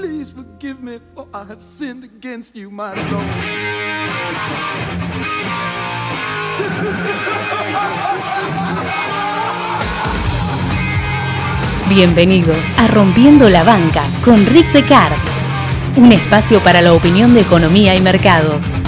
[0.00, 3.26] Please forgive me, for I have sinned against you, my Lord.
[11.88, 15.18] Bienvenidos a Rompiendo la Banca con Rick Descartes,
[15.96, 18.78] un espacio para la opinión de economía y mercados.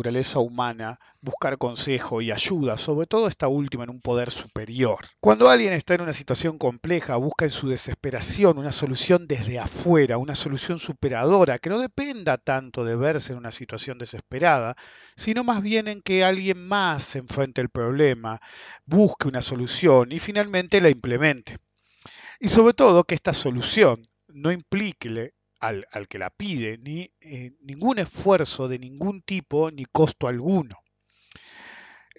[0.00, 5.04] Naturaleza humana buscar consejo y ayuda, sobre todo esta última en un poder superior.
[5.20, 10.16] Cuando alguien está en una situación compleja, busca en su desesperación una solución desde afuera,
[10.16, 14.74] una solución superadora, que no dependa tanto de verse en una situación desesperada,
[15.16, 18.40] sino más bien en que alguien más enfrente el problema,
[18.86, 21.58] busque una solución y finalmente la implemente.
[22.38, 27.52] Y sobre todo que esta solución no implique al, al que la pide ni eh,
[27.62, 30.78] ningún esfuerzo de ningún tipo ni costo alguno.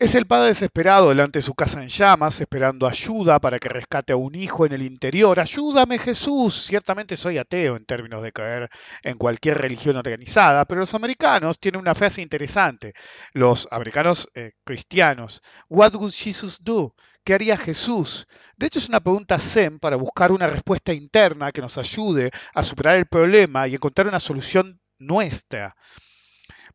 [0.02, 4.14] Es el padre desesperado delante de su casa en llamas, esperando ayuda para que rescate
[4.14, 5.40] a un hijo en el interior.
[5.40, 6.66] Ayúdame Jesús.
[6.66, 8.72] Ciertamente soy ateo en términos de creer
[9.04, 12.94] en cualquier religión organizada, pero los americanos tienen una frase interesante.
[13.34, 15.44] Los americanos eh, cristianos.
[15.70, 16.96] What would Jesus do?
[17.24, 18.28] ¿Qué haría Jesús?
[18.58, 22.64] De hecho, es una pregunta zen para buscar una respuesta interna que nos ayude a
[22.64, 25.76] superar el problema y encontrar una solución nuestra.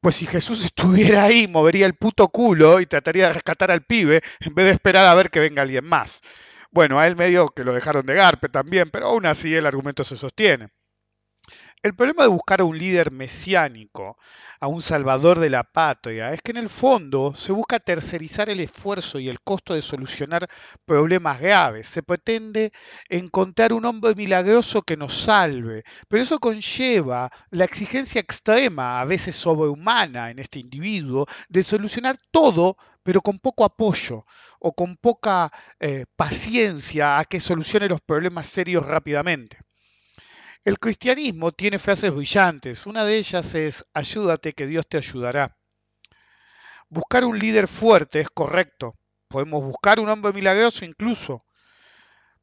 [0.00, 4.22] Pues si Jesús estuviera ahí, movería el puto culo y trataría de rescatar al pibe
[4.40, 6.20] en vez de esperar a ver que venga alguien más.
[6.70, 10.04] Bueno, a él medio que lo dejaron de garpe también, pero aún así el argumento
[10.04, 10.68] se sostiene.
[11.82, 14.18] El problema de buscar a un líder mesiánico,
[14.60, 18.60] a un salvador de la patria, es que en el fondo se busca tercerizar el
[18.60, 20.48] esfuerzo y el costo de solucionar
[20.84, 21.86] problemas graves.
[21.88, 22.72] Se pretende
[23.08, 29.36] encontrar un hombre milagroso que nos salve, pero eso conlleva la exigencia extrema, a veces
[29.36, 34.26] sobrehumana en este individuo, de solucionar todo pero con poco apoyo
[34.58, 39.58] o con poca eh, paciencia a que solucione los problemas serios rápidamente.
[40.66, 42.86] El cristianismo tiene frases brillantes.
[42.86, 45.56] Una de ellas es, ayúdate que Dios te ayudará.
[46.88, 48.96] Buscar un líder fuerte es correcto.
[49.28, 51.44] Podemos buscar un hombre milagroso incluso.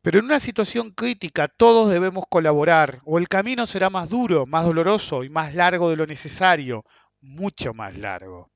[0.02, 4.64] Pero en una situación crítica todos debemos colaborar o el camino será más duro, más
[4.64, 6.86] doloroso y más largo de lo necesario,
[7.20, 8.53] mucho más largo.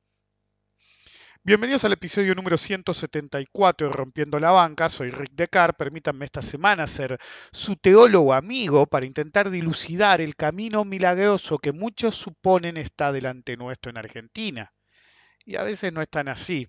[1.47, 4.89] Bienvenidos al episodio número 174 de Rompiendo la Banca.
[4.89, 5.77] Soy Rick Decar.
[5.77, 7.17] Permítanme esta semana ser
[7.53, 13.91] su teólogo amigo para intentar dilucidar el camino milagroso que muchos suponen está delante nuestro
[13.91, 14.73] en Argentina.
[15.45, 16.67] Y a veces no es tan así.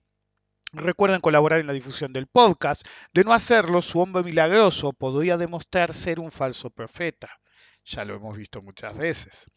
[0.72, 2.86] Recuerden colaborar en la difusión del podcast.
[3.12, 7.40] De no hacerlo, su hombre milagroso podría demostrar ser un falso profeta.
[7.84, 9.50] Ya lo hemos visto muchas veces.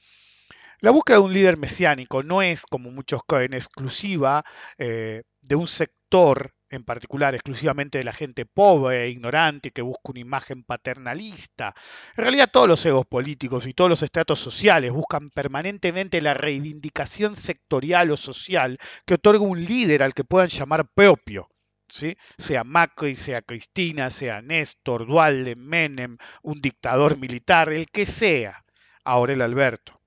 [0.84, 4.44] La búsqueda de un líder mesiánico no es, como muchos creen, exclusiva
[4.80, 10.10] eh, de un sector en particular, exclusivamente de la gente pobre e ignorante que busca
[10.10, 11.76] una imagen paternalista.
[12.18, 17.36] En realidad todos los egos políticos y todos los estratos sociales buscan permanentemente la reivindicación
[17.36, 21.48] sectorial o social que otorga un líder al que puedan llamar propio.
[21.90, 22.18] ¿Sí?
[22.40, 28.64] sea Macri, sea Cristina, sea Néstor, Dualde, Menem, un dictador militar, el que sea,
[29.04, 30.01] ahora el Alberto.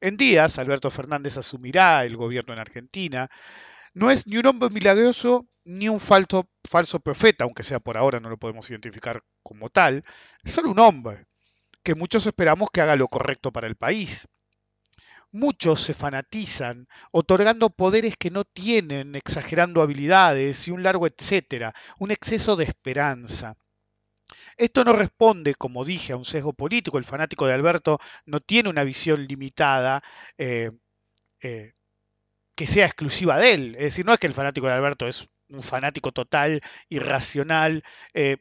[0.00, 3.28] En días, Alberto Fernández asumirá el gobierno en Argentina.
[3.94, 6.48] No es ni un hombre milagroso ni un falso,
[7.02, 10.04] profeta, aunque sea por ahora no lo podemos identificar como tal.
[10.42, 11.26] Es solo un hombre
[11.82, 14.26] que muchos esperamos que haga lo correcto para el país.
[15.32, 22.10] Muchos se fanatizan, otorgando poderes que no tienen, exagerando habilidades y un largo etcétera, un
[22.10, 23.56] exceso de esperanza.
[24.56, 26.98] Esto no responde, como dije, a un sesgo político.
[26.98, 30.02] El fanático de Alberto no tiene una visión limitada
[30.38, 30.70] eh,
[31.42, 31.74] eh,
[32.56, 33.74] que sea exclusiva de él.
[33.76, 37.84] Es decir, no es que el fanático de Alberto es un fanático total, irracional.
[38.14, 38.38] eh,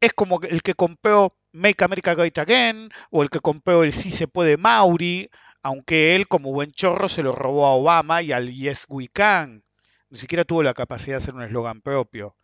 [0.00, 4.10] es como el que compró Make America Great Again o el que compró el Sí
[4.10, 5.30] se puede Mauri,
[5.62, 9.64] aunque él como buen chorro se lo robó a Obama y al Yes We Can.
[10.10, 12.36] Ni siquiera tuvo la capacidad de hacer un eslogan propio.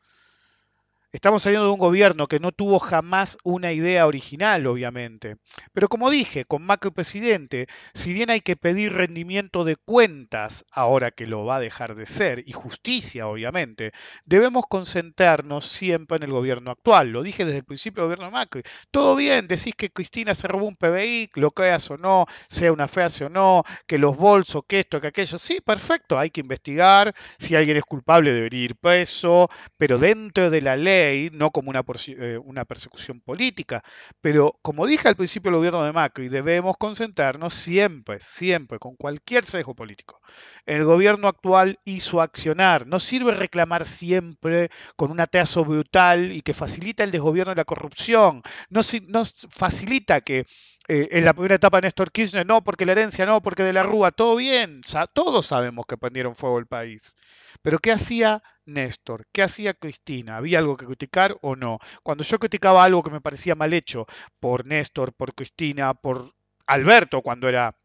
[1.14, 5.36] Estamos saliendo de un gobierno que no tuvo jamás una idea original, obviamente.
[5.74, 11.10] Pero como dije, con Macri presidente, si bien hay que pedir rendimiento de cuentas, ahora
[11.10, 13.92] que lo va a dejar de ser, y justicia, obviamente,
[14.24, 17.10] debemos concentrarnos siempre en el gobierno actual.
[17.10, 18.62] Lo dije desde el principio del gobierno de Macri.
[18.90, 22.88] Todo bien, decís que Cristina se robó un PBI, lo creas o no, sea una
[22.88, 25.38] fea o no, que los bolsos, que esto, que aquello.
[25.38, 27.14] Sí, perfecto, hay que investigar.
[27.38, 31.01] Si alguien es culpable, debería ir preso, pero dentro de la ley
[31.32, 33.82] no como una, eh, una persecución política.
[34.20, 39.44] Pero como dije al principio del gobierno de Macri, debemos concentrarnos siempre, siempre, con cualquier
[39.44, 40.20] sesgo político.
[40.66, 42.86] El gobierno actual hizo accionar.
[42.86, 47.64] No sirve reclamar siempre con un ateazo brutal y que facilita el desgobierno y la
[47.64, 48.42] corrupción.
[48.70, 50.46] No, no facilita que
[50.88, 53.72] eh, en la primera etapa de Néstor Kirchner, no, porque la herencia no, porque de
[53.72, 54.82] la Rúa, todo bien,
[55.12, 57.14] todos sabemos que prendieron fuego el país.
[57.62, 59.26] Pero ¿qué hacía Néstor?
[59.32, 60.36] ¿Qué hacía Cristina?
[60.36, 61.78] ¿Había algo que criticar o no?
[62.02, 64.06] Cuando yo criticaba algo que me parecía mal hecho
[64.40, 66.34] por Néstor, por Cristina, por
[66.66, 67.76] Alberto, cuando era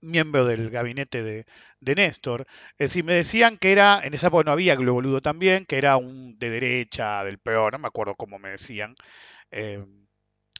[0.00, 1.46] miembro del gabinete de,
[1.80, 2.46] Néstor,
[2.78, 6.38] es me decían que era, en esa época no había Globoludo también, que era un
[6.38, 8.94] de derecha, del peor, no me acuerdo cómo me decían.
[9.50, 9.84] Eh,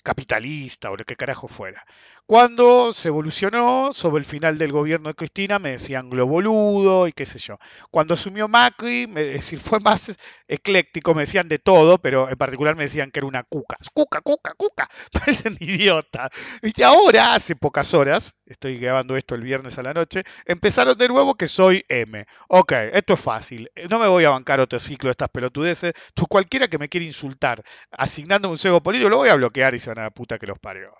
[0.02, 1.84] capitalista o lo que carajo fuera.
[2.28, 7.24] Cuando se evolucionó sobre el final del gobierno de Cristina me decían globoludo y qué
[7.24, 7.56] sé yo.
[7.90, 10.14] Cuando asumió Macri, me, decir, fue más
[10.46, 13.78] ecléctico, me decían de todo, pero en particular me decían que era una cuca.
[13.94, 14.86] Cuca, cuca, cuca.
[15.10, 16.28] Parecen idiota.
[16.62, 21.08] Y ahora, hace pocas horas, estoy grabando esto el viernes a la noche, empezaron de
[21.08, 22.26] nuevo que soy M.
[22.48, 23.70] Ok, esto es fácil.
[23.88, 25.94] No me voy a bancar otro ciclo de estas pelotudeces.
[26.12, 29.78] Tú cualquiera que me quiera insultar asignando un cego político, lo voy a bloquear y
[29.78, 30.92] se van a la puta que los parió.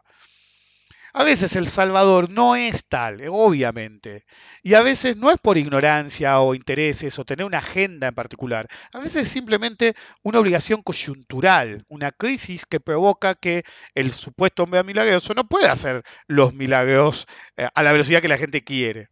[1.19, 4.25] A veces El Salvador no es tal, obviamente.
[4.63, 8.69] Y a veces no es por ignorancia o intereses o tener una agenda en particular.
[8.93, 13.65] A veces es simplemente una obligación coyuntural, una crisis que provoca que
[13.97, 17.27] el supuesto hombre milagroso no pueda hacer los milagros
[17.57, 19.09] eh, a la velocidad que la gente quiere.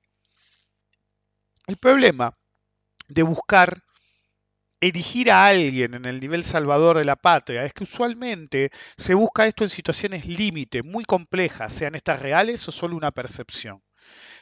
[1.67, 2.39] El problema
[3.09, 3.83] de buscar
[4.81, 9.47] erigir a alguien en el nivel salvador de la patria es que usualmente se busca
[9.47, 13.83] esto en situaciones límite, muy complejas, sean estas reales o solo una percepción.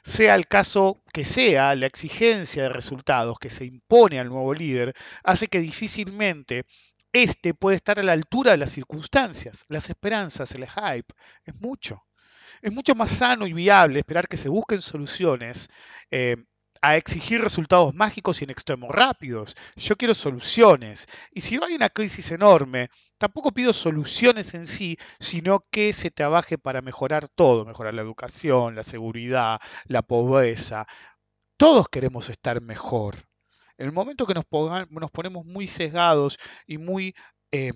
[0.03, 4.95] Sea el caso que sea, la exigencia de resultados que se impone al nuevo líder
[5.23, 6.67] hace que difícilmente
[7.13, 11.15] éste puede estar a la altura de las circunstancias, las esperanzas, el hype,
[11.45, 12.03] es mucho.
[12.61, 15.69] Es mucho más sano y viable esperar que se busquen soluciones
[16.11, 16.37] eh,
[16.85, 19.57] a exigir resultados mágicos y en extremos rápidos.
[19.75, 21.09] Yo quiero soluciones.
[21.33, 26.11] Y si no hay una crisis enorme, tampoco pido soluciones en sí, sino que se
[26.11, 30.87] trabaje para mejorar todo, mejorar la educación, la seguridad, la pobreza.
[31.57, 33.17] Todos queremos estar mejor.
[33.79, 37.15] En el momento que nos, ponemos muy sesgados y muy
[37.51, 37.73] eh,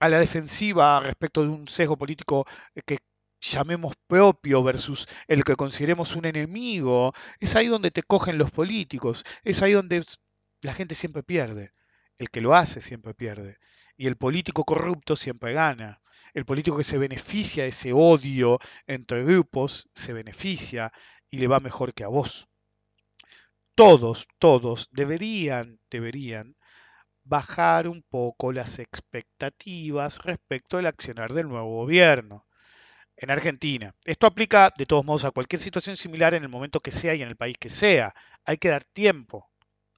[0.00, 2.44] a la defensiva respecto de un sesgo político
[2.84, 2.98] que
[3.40, 9.24] llamemos propio versus el que consideremos un enemigo, es ahí donde te cogen los políticos,
[9.44, 10.04] es ahí donde
[10.60, 11.72] la gente siempre pierde,
[12.18, 13.58] el que lo hace siempre pierde,
[13.96, 16.02] y el político corrupto siempre gana.
[16.34, 20.92] El político que se beneficia de ese odio entre grupos se beneficia
[21.28, 22.48] y le va mejor que a vos.
[23.74, 26.56] Todos, todos deberían, deberían
[27.24, 32.46] bajar un poco las expectativas respecto al accionar del nuevo gobierno
[33.20, 33.94] en Argentina.
[34.04, 37.22] Esto aplica de todos modos a cualquier situación similar en el momento que sea y
[37.22, 38.14] en el país que sea.
[38.44, 39.50] Hay que dar tiempo.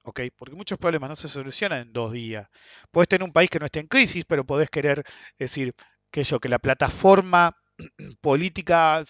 [0.03, 0.21] ¿ok?
[0.35, 2.49] Porque muchos problemas no se solucionan en dos días.
[2.91, 5.03] Puedes tener un país que no esté en crisis, pero podés querer
[5.39, 5.73] decir
[6.11, 7.57] que yo, que la plataforma
[8.21, 9.03] política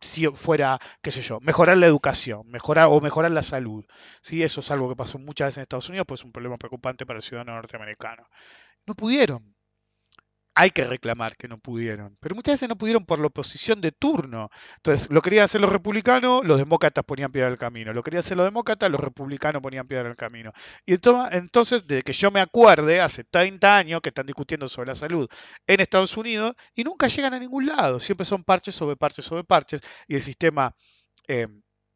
[0.00, 3.84] si fuera, qué sé yo, mejorar la educación, mejorar o mejorar la salud.
[4.22, 4.42] ¿sí?
[4.42, 7.06] Eso es algo que pasó muchas veces en Estados Unidos, pues es un problema preocupante
[7.06, 8.26] para el ciudadano norteamericano.
[8.86, 9.54] No pudieron
[10.54, 13.92] hay que reclamar que no pudieron, pero muchas veces no pudieron por la oposición de
[13.92, 14.50] turno.
[14.76, 17.92] Entonces, lo querían hacer los republicanos, los demócratas ponían piedra el camino.
[17.92, 20.52] Lo querían hacer los demócratas, los republicanos ponían piedra el camino.
[20.84, 24.94] Y entonces, desde que yo me acuerde, hace 30 años que están discutiendo sobre la
[24.94, 25.28] salud
[25.66, 27.98] en Estados Unidos y nunca llegan a ningún lado.
[28.00, 30.74] Siempre son parches sobre parches sobre parches y el sistema...
[31.28, 31.46] Eh,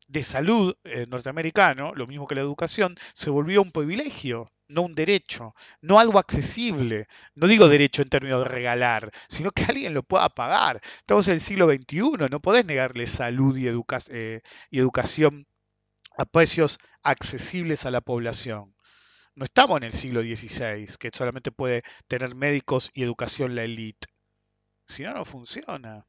[0.08, 4.94] de salud eh, norteamericano, lo mismo que la educación, se volvió un privilegio no un
[4.94, 7.08] derecho, no algo accesible.
[7.35, 10.80] No digo derecho en términos de regalar, sino que alguien lo pueda pagar.
[10.99, 15.46] Estamos en el siglo XXI, no podés negarle salud y, eh, y educación
[16.18, 18.75] a precios accesibles a la población.
[19.35, 24.08] No estamos en el siglo XVI, que solamente puede tener médicos y educación la élite.
[24.88, 26.06] Si no, no funciona.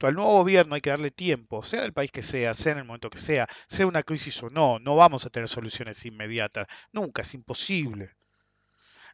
[0.00, 2.84] Al nuevo gobierno hay que darle tiempo, sea del país que sea, sea en el
[2.84, 7.22] momento que sea, sea una crisis o no, no vamos a tener soluciones inmediatas, nunca,
[7.22, 8.12] es imposible.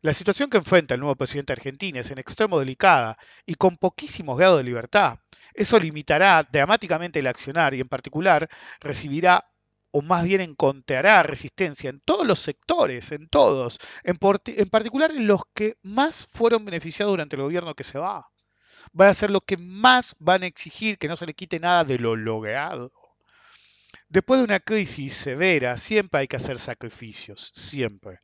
[0.02, 4.36] La situación que enfrenta el nuevo presidente argentino es en extremo delicada y con poquísimos
[4.36, 5.20] grados de libertad.
[5.54, 8.48] Eso limitará dramáticamente el accionar y en particular
[8.80, 9.46] recibirá
[9.92, 15.42] o más bien encontrará resistencia en todos los sectores, en todos, en particular en los
[15.54, 18.31] que más fueron beneficiados durante el gobierno que se va.
[18.92, 21.84] Van a ser los que más van a exigir que no se le quite nada
[21.84, 22.92] de lo logrado.
[24.08, 28.20] Después de una crisis severa, siempre hay que hacer sacrificios, siempre.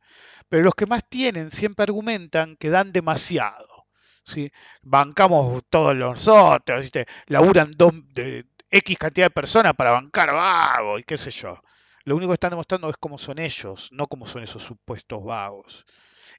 [0.47, 3.87] Pero los que más tienen siempre argumentan que dan demasiado.
[4.23, 4.51] ¿sí?
[4.81, 7.07] Bancamos todos nosotros, ¿viste?
[7.27, 11.61] laburan dos, de, X cantidad de personas para bancar vagos y qué sé yo.
[12.03, 15.85] Lo único que están demostrando es cómo son ellos, no cómo son esos supuestos vagos.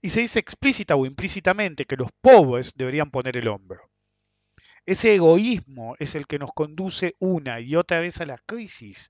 [0.01, 3.91] Y se dice explícita o implícitamente que los pobres deberían poner el hombro.
[4.87, 9.09] Ese egoísmo es el que nos conduce una y otra vez a la crisis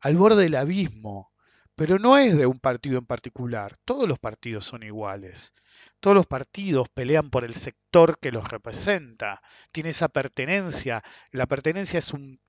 [0.00, 1.32] al borde del abismo,
[1.76, 5.52] pero no es de un partido en particular, todos los partidos son iguales.
[6.00, 9.40] Todos los partidos pelean por el sector que los representa,
[9.70, 11.02] tiene esa pertenencia.
[11.30, 12.40] La pertenencia es un,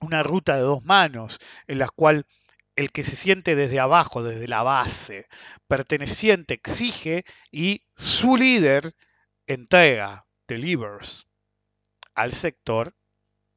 [0.00, 2.26] una ruta de dos manos en la cual
[2.74, 5.26] el que se siente desde abajo, desde la base,
[5.66, 8.94] perteneciente, exige y su líder
[9.46, 11.26] entrega, delivers,
[12.16, 12.94] al sector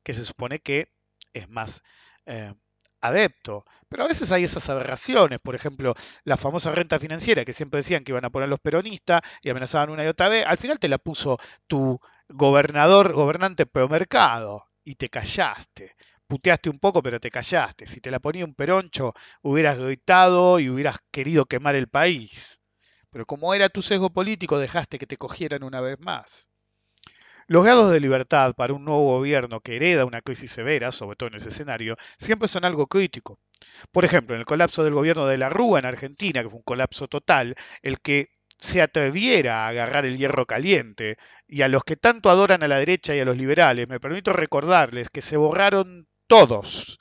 [0.04, 0.92] que se supone que
[1.34, 1.82] es más
[2.26, 2.54] eh,
[3.02, 3.66] adepto.
[3.88, 8.04] Pero a veces hay esas aberraciones, por ejemplo, la famosa renta financiera que siempre decían
[8.04, 10.90] que iban a poner los peronistas y amenazaban una y otra vez, al final te
[10.90, 15.96] la puso tu gobernador, gobernante mercado y te callaste.
[16.28, 17.88] Puteaste un poco, pero te callaste.
[17.88, 22.62] Si te la ponía un peroncho, hubieras gritado y hubieras querido quemar el país.
[23.10, 26.49] Pero como era tu sesgo político, dejaste que te cogieran una vez más.
[27.50, 31.30] Los grados de libertad para un nuevo gobierno que hereda una crisis severa, sobre todo
[31.30, 33.40] en ese escenario, siempre son algo crítico.
[33.92, 36.64] Por ejemplo, en el colapso del gobierno de la Rúa en Argentina, que fue un
[36.64, 38.28] colapso total, el que
[38.60, 42.78] se atreviera a agarrar el hierro caliente, y a los que tanto adoran a la
[42.78, 47.00] derecha y a los liberales, me permito recordarles que se borraron todos,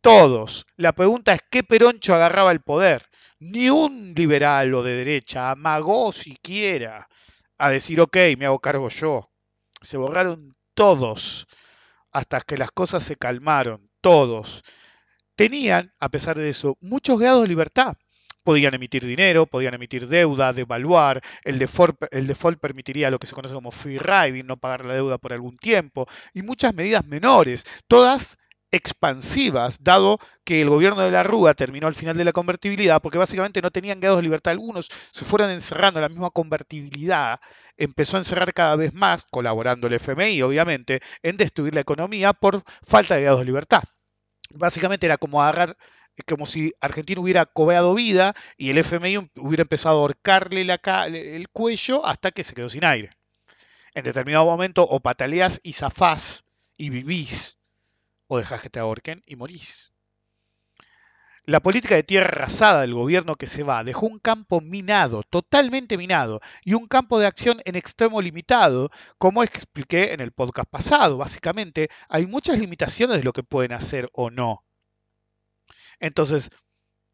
[0.00, 0.64] todos.
[0.76, 3.08] La pregunta es qué Peroncho agarraba el poder.
[3.40, 7.08] Ni un liberal o de derecha amagó siquiera
[7.58, 9.31] a decir, ok, me hago cargo yo
[9.82, 11.46] se borraron todos
[12.12, 14.62] hasta que las cosas se calmaron, todos.
[15.34, 17.96] Tenían, a pesar de eso, muchos grados de libertad.
[18.44, 23.34] Podían emitir dinero, podían emitir deuda, devaluar, el default, el default permitiría lo que se
[23.34, 27.64] conoce como free riding, no pagar la deuda por algún tiempo, y muchas medidas menores,
[27.86, 28.36] todas
[28.72, 33.18] expansivas, dado que el gobierno de la Rúa terminó al final de la convertibilidad, porque
[33.18, 37.38] básicamente no tenían grados de libertad algunos, se fueron encerrando la misma convertibilidad,
[37.76, 42.64] empezó a encerrar cada vez más, colaborando el FMI obviamente, en destruir la economía por
[42.82, 43.82] falta de grados de libertad.
[44.54, 45.76] Básicamente era como agarrar
[46.26, 52.04] como si Argentina hubiera cobeado vida y el FMI hubiera empezado a ahorcarle el cuello
[52.04, 53.16] hasta que se quedó sin aire.
[53.94, 56.44] En determinado momento o pataleás y zafás
[56.76, 57.58] y vivís
[58.32, 59.92] o dejás que te ahorquen y morís.
[61.44, 65.98] La política de tierra arrasada del gobierno que se va dejó un campo minado, totalmente
[65.98, 71.18] minado, y un campo de acción en extremo limitado, como expliqué en el podcast pasado.
[71.18, 74.64] Básicamente, hay muchas limitaciones de lo que pueden hacer o no.
[76.00, 76.48] Entonces,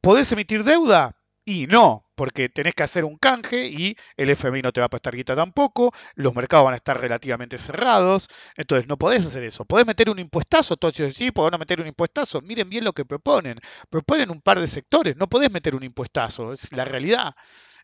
[0.01, 1.18] ¿podés emitir deuda?
[1.51, 4.91] Y no, porque tenés que hacer un canje y el FMI no te va a
[4.91, 9.65] prestar guita tampoco, los mercados van a estar relativamente cerrados, entonces no podés hacer eso.
[9.65, 13.59] Podés meter un impuestazo, dicen, sí, podés meter un impuestazo, miren bien lo que proponen,
[13.89, 17.35] proponen un par de sectores, no podés meter un impuestazo, es la realidad.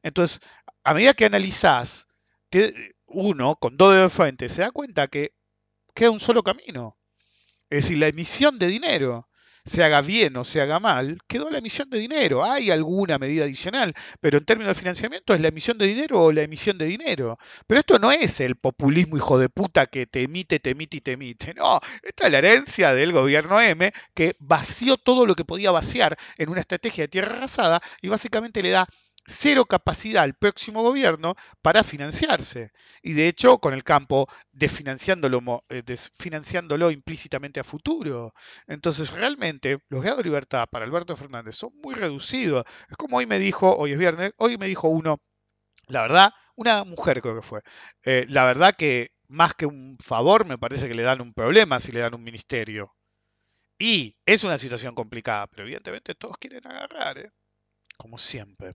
[0.03, 0.41] Entonces,
[0.83, 2.07] a medida que analizás,
[3.07, 5.33] uno con dos de frente se da cuenta que
[5.95, 6.99] queda un solo camino,
[7.71, 9.31] es decir, la emisión de dinero
[9.65, 12.45] se haga bien o se haga mal, quedó la emisión de dinero.
[12.45, 16.33] Hay alguna medida adicional, pero en términos de financiamiento es la emisión de dinero o
[16.33, 17.39] la emisión de dinero.
[17.67, 21.01] Pero esto no es el populismo hijo de puta que te emite, te emite y
[21.01, 21.55] te emite.
[21.55, 26.17] No, esta es la herencia del gobierno M que vació todo lo que podía vaciar
[26.37, 28.89] en una estrategia de tierra arrasada y básicamente le da
[29.27, 32.73] cero capacidad al próximo gobierno para financiarse.
[33.03, 38.35] Y de hecho, con el campo eh, desfinanciándolo implícitamente a futuro.
[38.67, 42.65] Entonces, realmente, los grados de libertad para Alberto Fernández son muy reducidos.
[42.89, 45.21] Es como hoy me dijo, hoy es viernes, hoy me dijo uno,
[45.89, 47.63] la verdad, una mujer creo que fue,
[48.05, 51.81] eh, la verdad que más que un favor, me parece que le dan un problema
[51.81, 52.95] si le dan un ministerio.
[53.79, 57.31] Y es una situación complicada, pero evidentemente todos quieren agarrar, ¿eh?
[57.99, 58.75] como siempre.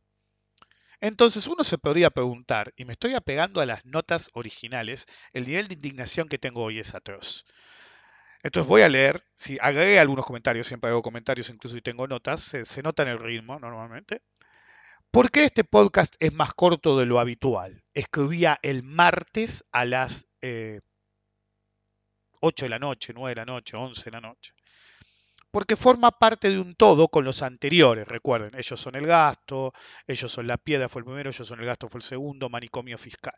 [1.01, 5.67] Entonces uno se podría preguntar, y me estoy apegando a las notas originales, el nivel
[5.67, 7.45] de indignación que tengo hoy es atroz.
[8.43, 12.41] Entonces voy a leer, si agregué algunos comentarios, siempre hago comentarios incluso y tengo notas,
[12.41, 14.21] se, nota en el ritmo normalmente.
[15.11, 17.83] ¿Por qué este podcast es más corto de lo habitual?
[17.93, 20.81] Escribía el martes a las eh,
[22.41, 24.53] 8 de la noche, 9 de la noche, 11 de la noche.
[25.51, 29.73] Porque forma parte de un todo con los anteriores, recuerden, ellos son el gasto,
[30.05, 32.97] ellos son la piedra, fue el primero, ellos son el gasto, fue el segundo, manicomio
[32.97, 33.35] fiscal,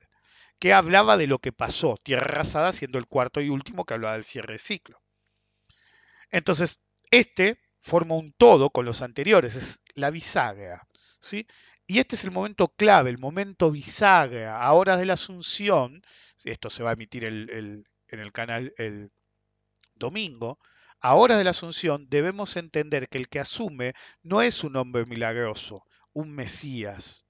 [0.59, 4.13] que hablaba de lo que pasó, tierra arrasada siendo el cuarto y último que hablaba
[4.13, 5.01] del cierre de ciclo.
[6.29, 10.87] Entonces, este forma un todo con los anteriores, es la bisagra,
[11.19, 11.47] ¿sí?
[11.87, 16.03] Y este es el momento clave, el momento bisagra, a de la Asunción,
[16.43, 19.11] esto se va a emitir en el canal el
[19.95, 20.59] domingo,
[21.01, 23.93] a horas de la Asunción debemos entender que el que asume
[24.23, 27.25] no es un hombre milagroso, un Mesías.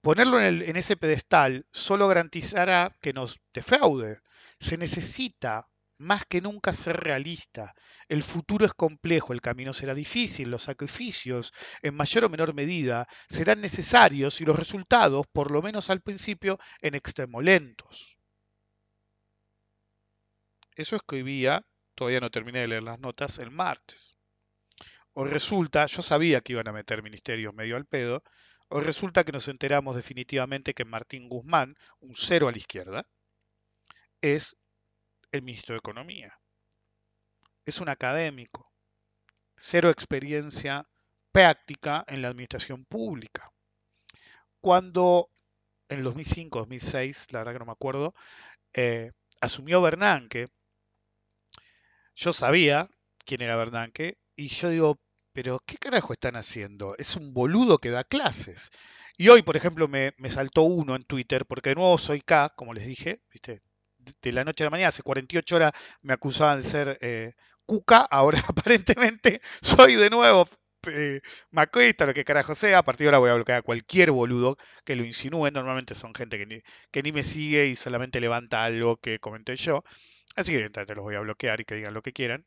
[0.00, 4.20] Ponerlo en, en ese pedestal solo garantizará que nos defraude.
[4.58, 5.68] Se necesita
[5.98, 7.74] más que nunca ser realista.
[8.08, 11.52] El futuro es complejo, el camino será difícil, los sacrificios,
[11.82, 16.58] en mayor o menor medida, serán necesarios y los resultados, por lo menos al principio,
[16.80, 18.18] en extremo lentos.
[20.76, 21.66] Eso escribía,
[21.98, 24.16] todavía no terminé de leer las notas, el martes.
[25.14, 28.22] O resulta, yo sabía que iban a meter ministerios medio al pedo,
[28.68, 33.04] o resulta que nos enteramos definitivamente que Martín Guzmán, un cero a la izquierda,
[34.20, 34.56] es
[35.32, 36.38] el ministro de Economía.
[37.66, 38.70] Es un académico,
[39.56, 40.88] cero experiencia
[41.32, 43.50] práctica en la administración pública.
[44.60, 45.30] Cuando
[45.88, 48.14] en el 2005, 2006, la verdad que no me acuerdo,
[48.72, 50.48] eh, asumió Bernanke,
[52.18, 52.88] yo sabía
[53.24, 55.00] quién era Bernanke y yo digo,
[55.32, 56.96] pero ¿qué carajo están haciendo?
[56.98, 58.70] Es un boludo que da clases.
[59.16, 62.50] Y hoy, por ejemplo, me, me saltó uno en Twitter, porque de nuevo soy K,
[62.56, 63.62] como les dije, ¿viste?
[63.98, 65.72] De, la noche a la mañana, hace 48 horas
[66.02, 67.34] me acusaban de ser eh,
[67.64, 70.48] cuca, ahora aparentemente soy de nuevo
[70.86, 71.20] eh,
[71.50, 74.56] macrista, lo que carajo sea, a partir de ahora voy a bloquear a cualquier boludo
[74.84, 78.64] que lo insinúe, normalmente son gente que ni, que ni me sigue y solamente levanta
[78.64, 79.84] algo que comenté yo,
[80.36, 82.46] así que evidentemente los voy a bloquear y que digan lo que quieran.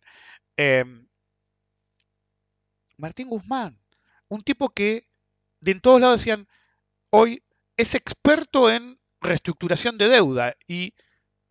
[0.58, 1.08] Em,
[2.97, 3.79] Martín Guzmán,
[4.29, 5.08] un tipo que
[5.60, 6.47] de en todos lados decían,
[7.10, 7.43] hoy
[7.77, 10.55] es experto en reestructuración de deuda.
[10.67, 10.93] Y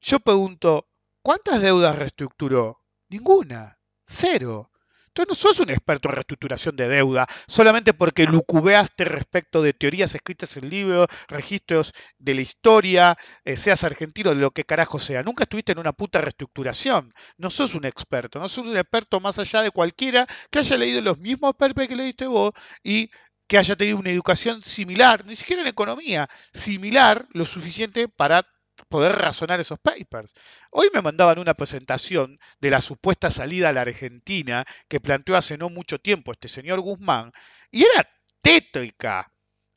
[0.00, 0.88] yo pregunto,
[1.22, 2.82] ¿cuántas deudas reestructuró?
[3.08, 4.69] Ninguna, cero.
[5.10, 10.14] Entonces no sos un experto en reestructuración de deuda solamente porque lucubeaste respecto de teorías
[10.14, 15.24] escritas en libros, registros de la historia, eh, seas argentino, de lo que carajo sea.
[15.24, 17.12] Nunca estuviste en una puta reestructuración.
[17.38, 21.02] No sos un experto, no sos un experto más allá de cualquiera que haya leído
[21.02, 22.52] los mismos papers que leíste vos
[22.84, 23.10] y
[23.48, 28.46] que haya tenido una educación similar, ni siquiera en economía, similar lo suficiente para
[28.84, 30.32] poder razonar esos papers.
[30.70, 35.58] Hoy me mandaban una presentación de la supuesta salida a la Argentina que planteó hace
[35.58, 37.32] no mucho tiempo este señor Guzmán
[37.70, 38.08] y era
[38.42, 39.32] tétrica.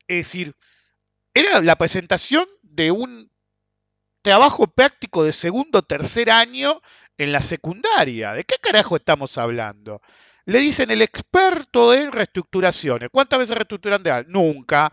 [0.06, 0.54] Es decir,
[1.34, 3.30] era la presentación de un
[4.22, 6.80] trabajo práctico de segundo o tercer año
[7.18, 8.32] en la secundaria.
[8.32, 10.00] ¿De qué carajo estamos hablando?
[10.46, 13.08] Le dicen el experto en reestructuraciones.
[13.12, 14.30] ¿Cuántas veces reestructuran de algo?
[14.30, 14.92] Nunca.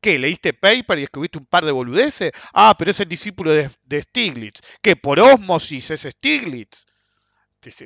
[0.00, 0.18] ¿Qué?
[0.18, 2.32] ¿Leíste paper y escribiste un par de boludeces?
[2.52, 4.60] Ah, pero es el discípulo de, Stiglitz.
[4.82, 4.96] ¿Qué?
[4.96, 6.86] ¿Por osmosis es Stiglitz?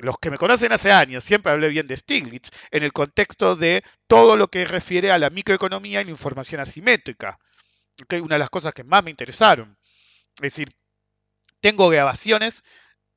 [0.01, 3.83] Los que me conocen hace años, siempre hablé bien de Stiglitz en el contexto de
[4.05, 7.39] todo lo que refiere a la microeconomía y la información asimétrica.
[8.03, 8.13] ¿Ok?
[8.21, 9.77] Una de las cosas que más me interesaron.
[10.35, 10.75] Es decir,
[11.61, 12.63] tengo grabaciones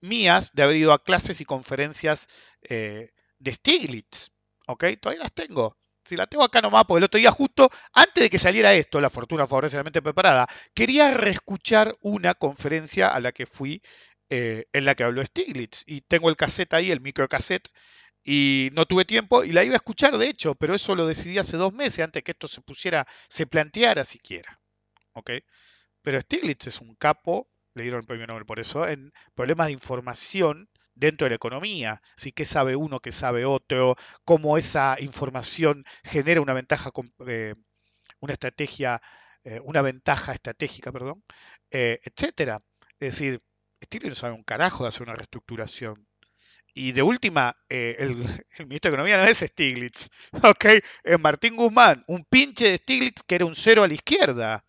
[0.00, 2.28] mías de haber ido a clases y conferencias
[2.62, 4.30] eh, de Stiglitz.
[4.66, 5.76] Todavía las tengo.
[6.04, 9.00] Si la tengo acá nomás, porque el otro día, justo antes de que saliera esto,
[9.00, 13.82] la fortuna favoreceramente preparada, quería reescuchar una conferencia a la que fui,
[14.28, 15.82] eh, en la que habló Stiglitz.
[15.86, 17.70] Y tengo el cassette ahí, el microcassette,
[18.24, 21.38] y no tuve tiempo y la iba a escuchar, de hecho, pero eso lo decidí
[21.38, 24.60] hace dos meses, antes que esto se pusiera, se planteara siquiera.
[25.12, 25.30] ¿Ok?
[26.02, 29.74] Pero Stiglitz es un capo, le dieron el premio Nobel por eso, en problemas de
[29.74, 32.02] información dentro de la economía.
[32.16, 32.32] ¿sí?
[32.32, 33.96] ¿Qué sabe uno, qué sabe otro?
[34.24, 36.90] Cómo esa información genera una ventaja,
[37.26, 37.54] eh,
[38.20, 39.00] una estrategia,
[39.44, 41.22] eh, una ventaja estratégica, perdón,
[41.70, 42.62] eh, etcétera.
[43.00, 43.42] Es decir,
[43.84, 46.06] Stiglitz no sabe un carajo de hacer una reestructuración.
[46.74, 48.10] Y de última, eh, el,
[48.58, 50.08] el ministro de Economía no es Stiglitz,
[50.42, 50.64] ¿ok?
[51.04, 54.64] Es Martín Guzmán, un pinche de Stiglitz que era un cero a la izquierda.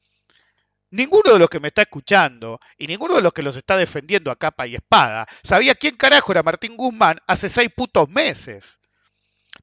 [0.95, 4.31] Ninguno de los que me está escuchando y ninguno de los que los está defendiendo
[4.31, 8.79] a capa y espada sabía quién carajo era Martín Guzmán hace seis putos meses.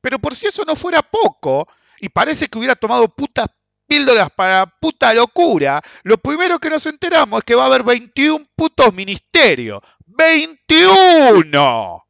[0.03, 1.67] Pero por si eso no fuera poco,
[2.01, 3.47] y parece que hubiera tomado putas
[3.87, 8.45] píldoras para puta locura, lo primero que nos enteramos es que va a haber 21
[8.55, 9.81] putos ministerios.
[10.07, 12.03] ¡21!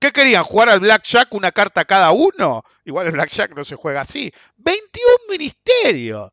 [0.00, 0.42] ¿Qué querían?
[0.42, 2.64] ¿Jugar al Blackjack una carta cada uno?
[2.84, 4.32] Igual el Blackjack no se juega así.
[4.56, 6.32] 21 ministerios.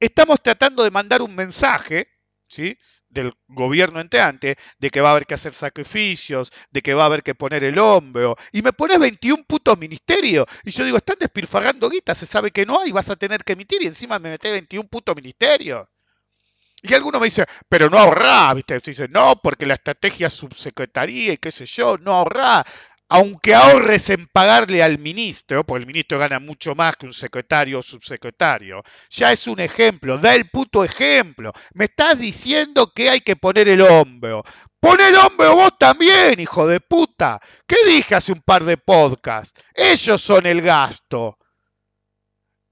[0.00, 2.08] Estamos tratando de mandar un mensaje,
[2.48, 2.76] ¿sí?
[3.08, 7.06] del gobierno entrante, de que va a haber que hacer sacrificios, de que va a
[7.06, 11.16] haber que poner el hombro, y me pones 21 putos ministerios, y yo digo, están
[11.18, 14.30] despilfarrando guita, se sabe que no hay, vas a tener que emitir, y encima me
[14.30, 15.86] metes 21 putos ministerios.
[16.82, 18.78] Y alguno me dice, pero no ahorrá, ¿viste?
[18.78, 22.64] Dice, no, porque la estrategia subsecretaría y qué sé yo, no ahorrá.
[23.08, 27.78] Aunque ahorres en pagarle al ministro, porque el ministro gana mucho más que un secretario
[27.78, 31.52] o subsecretario, ya es un ejemplo, da el puto ejemplo.
[31.74, 34.42] Me estás diciendo que hay que poner el hombro.
[34.80, 37.40] Pon el hombro vos también, hijo de puta.
[37.66, 39.60] ¿Qué dije hace un par de podcasts?
[39.72, 41.38] Ellos son el gasto.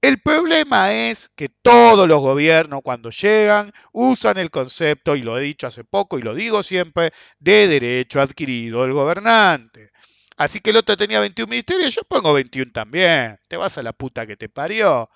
[0.01, 5.41] El problema es que todos los gobiernos cuando llegan usan el concepto, y lo he
[5.41, 9.91] dicho hace poco y lo digo siempre, de derecho adquirido del gobernante.
[10.37, 13.39] Así que el otro tenía 21 ministerios, yo pongo 21 también.
[13.47, 15.09] Te vas a la puta que te parió.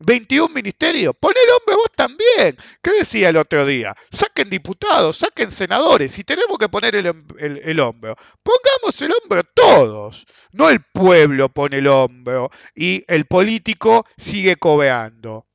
[0.00, 2.56] 21 ministerios, pon el hombre vos también.
[2.82, 3.94] ¿Qué decía el otro día?
[4.10, 7.06] Saquen diputados, saquen senadores, si tenemos que poner el,
[7.38, 10.26] el, el hombro, pongamos el hombro todos.
[10.52, 15.45] No el pueblo pone el hombro y el político sigue cobeando.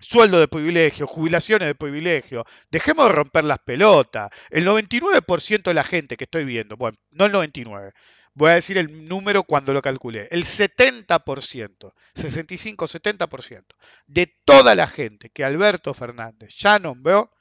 [0.00, 2.44] Sueldo de privilegio, jubilaciones de privilegio.
[2.70, 4.30] Dejemos de romper las pelotas.
[4.50, 7.92] El 99% de la gente que estoy viendo, bueno, no el 99%,
[8.36, 13.64] voy a decir el número cuando lo calculé, el 70%, 65-70%
[14.06, 17.32] de toda la gente que Alberto Fernández ya nombró,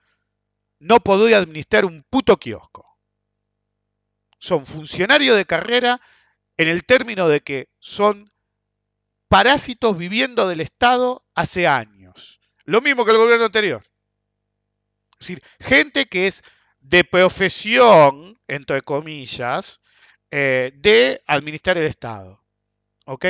[0.79, 2.97] no podría administrar un puto kiosco.
[4.39, 5.99] Son funcionarios de carrera
[6.55, 8.31] en el término de que son
[9.27, 11.94] parásitos viviendo del Estado hace años.
[12.65, 13.83] Lo mismo que el gobierno anterior.
[15.19, 16.43] Es decir, gente que es
[16.79, 19.79] de profesión, entre comillas,
[20.31, 22.43] eh, de administrar el Estado.
[23.05, 23.25] ¿Ok?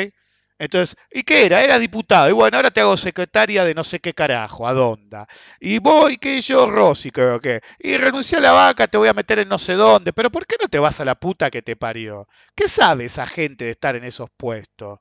[0.57, 1.63] Entonces, ¿y qué era?
[1.63, 2.29] Era diputado.
[2.29, 5.27] Y bueno, ahora te hago secretaria de no sé qué carajo, Adonda.
[5.59, 7.61] Y voy, que yo, Rosy, creo que.
[7.79, 10.13] Y renuncié a la vaca, te voy a meter en no sé dónde.
[10.13, 12.27] Pero ¿por qué no te vas a la puta que te parió?
[12.55, 14.99] ¿Qué sabe esa gente de estar en esos puestos?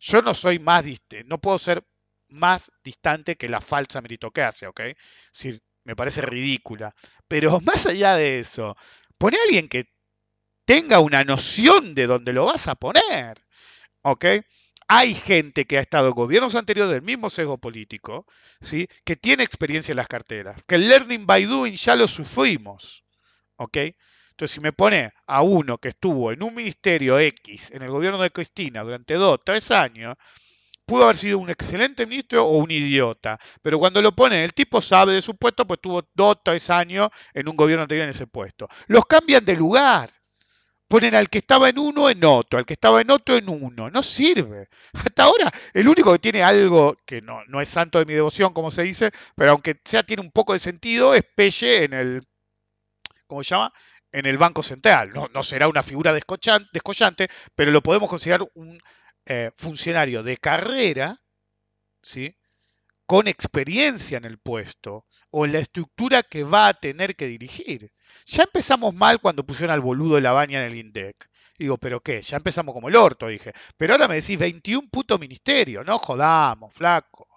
[0.00, 0.84] Yo no soy más,
[1.26, 1.84] no puedo ser
[2.34, 4.80] más distante que la falsa meritocracia, ¿ok?
[4.80, 4.96] Es
[5.32, 6.94] decir, me parece ridícula.
[7.28, 8.76] Pero más allá de eso,
[9.18, 9.86] pone a alguien que
[10.64, 13.44] tenga una noción de dónde lo vas a poner.
[14.02, 14.24] ¿Ok?
[14.86, 18.26] Hay gente que ha estado en gobiernos anteriores del mismo sesgo político,
[18.60, 18.86] ¿sí?
[19.04, 23.04] que tiene experiencia en las carteras, que el learning by doing ya lo sufrimos.
[23.56, 23.78] ¿Ok?
[24.34, 28.20] Entonces, si me pone a uno que estuvo en un ministerio X en el gobierno
[28.20, 30.16] de Cristina durante dos, tres años,
[30.86, 33.38] pudo haber sido un excelente ministro o un idiota.
[33.62, 37.10] Pero cuando lo pone, el tipo sabe de su puesto, pues tuvo dos, tres años
[37.32, 38.68] en un gobierno anterior en ese puesto.
[38.86, 40.10] Los cambian de lugar
[40.88, 43.90] ponen al que estaba en uno en otro, al que estaba en otro en uno.
[43.90, 44.68] No sirve.
[44.92, 48.52] Hasta ahora, el único que tiene algo que no, no es santo de mi devoción,
[48.52, 52.22] como se dice, pero aunque sea tiene un poco de sentido, es Pelle en el.
[53.26, 53.72] ¿Cómo se llama?
[54.12, 55.12] En el Banco Central.
[55.12, 58.80] No, no será una figura descollante, pero lo podemos considerar un
[59.26, 61.20] eh, funcionario de carrera,
[62.02, 62.36] ¿sí?
[63.06, 67.92] Con experiencia en el puesto o en la estructura que va a tener que dirigir.
[68.26, 71.28] Ya empezamos mal cuando pusieron al boludo la baña en el INDEC.
[71.58, 72.22] Digo, ¿pero qué?
[72.22, 73.52] Ya empezamos como el orto, dije.
[73.76, 75.84] Pero ahora me decís 21 puto ministerio.
[75.84, 77.28] No jodamos, flaco.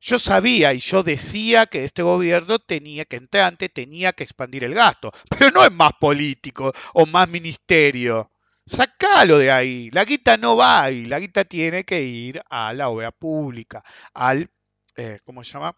[0.00, 4.74] Yo sabía y yo decía que este gobierno tenía que entrante tenía que expandir el
[4.74, 8.30] gasto, pero no es más político o más ministerio.
[8.70, 9.90] Sacalo de ahí.
[9.90, 11.06] La guita no va ahí.
[11.06, 13.82] La guita tiene que ir a la obra pública,
[14.14, 14.50] al,
[14.96, 15.76] eh, ¿cómo se llama?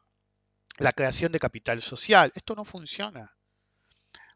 [0.79, 2.33] La creación de capital social.
[2.35, 3.33] Esto no funciona.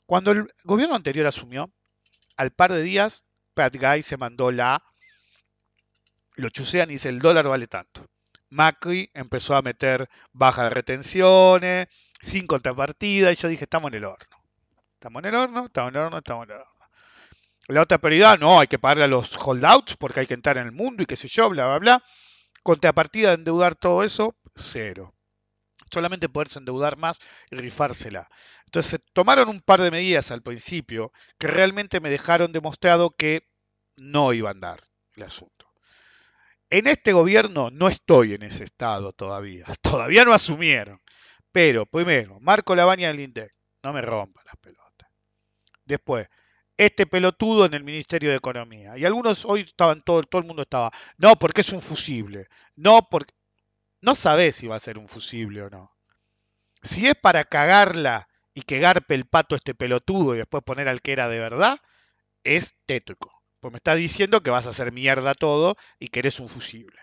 [0.06, 1.70] Cuando el gobierno anterior asumió,
[2.36, 4.82] al par de días, Pat Guy se mandó la.
[6.34, 8.06] Lo chusean y dice: el dólar vale tanto.
[8.48, 11.88] Macri empezó a meter bajas de retenciones,
[12.20, 14.36] sin contrapartida, y yo dije: estamos en el horno.
[14.94, 16.75] Estamos en el horno, estamos en el horno, estamos en el horno.
[17.68, 20.66] La otra prioridad, no, hay que pagarle a los holdouts porque hay que entrar en
[20.66, 22.04] el mundo y qué sé yo, bla, bla, bla.
[22.62, 25.16] Contrapartida de endeudar todo eso, cero
[25.90, 27.18] solamente poderse endeudar más
[27.50, 28.28] y rifársela.
[28.66, 33.48] Entonces se tomaron un par de medidas al principio que realmente me dejaron demostrado que
[33.96, 34.80] no iba a andar
[35.14, 35.66] el asunto.
[36.68, 39.64] En este gobierno no estoy en ese estado todavía.
[39.82, 41.00] Todavía no asumieron.
[41.52, 43.54] Pero, primero, Marco Labaña del INDEC.
[43.84, 45.08] No me rompa las pelotas.
[45.84, 46.28] Después,
[46.76, 48.96] este pelotudo en el Ministerio de Economía.
[48.96, 52.48] Y algunos hoy estaban, todo, todo el mundo estaba, no, porque es un fusible.
[52.74, 53.34] No, porque
[54.00, 55.92] no sabés si va a ser un fusible o no.
[56.82, 61.02] Si es para cagarla y que garpe el pato este pelotudo y después poner al
[61.02, 61.78] que era de verdad,
[62.44, 63.32] es tétrico.
[63.60, 66.98] Pues me está diciendo que vas a hacer mierda todo y que eres un fusible.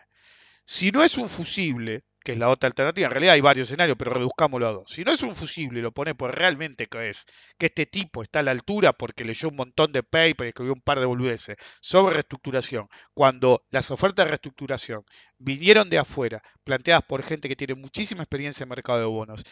[0.65, 3.97] Si no es un fusible, que es la otra alternativa, en realidad hay varios escenarios,
[3.97, 4.91] pero reduzcámoslo a dos.
[4.91, 7.25] Si no es un fusible y lo pone por realmente que es
[7.57, 10.73] que este tipo está a la altura porque leyó un montón de papers y escribió
[10.73, 15.03] un par de boludeces sobre reestructuración, cuando las ofertas de reestructuración
[15.37, 19.43] vinieron de afuera, planteadas por gente que tiene muchísima experiencia en mercado de bonos,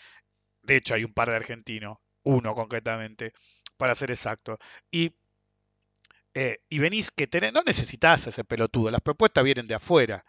[0.63, 3.33] de hecho hay un par de argentinos, uno concretamente,
[3.77, 4.59] para ser exacto,
[4.91, 5.13] y
[6.33, 10.23] eh, y venís que tenés, no necesitas ese pelotudo, las propuestas vienen de afuera.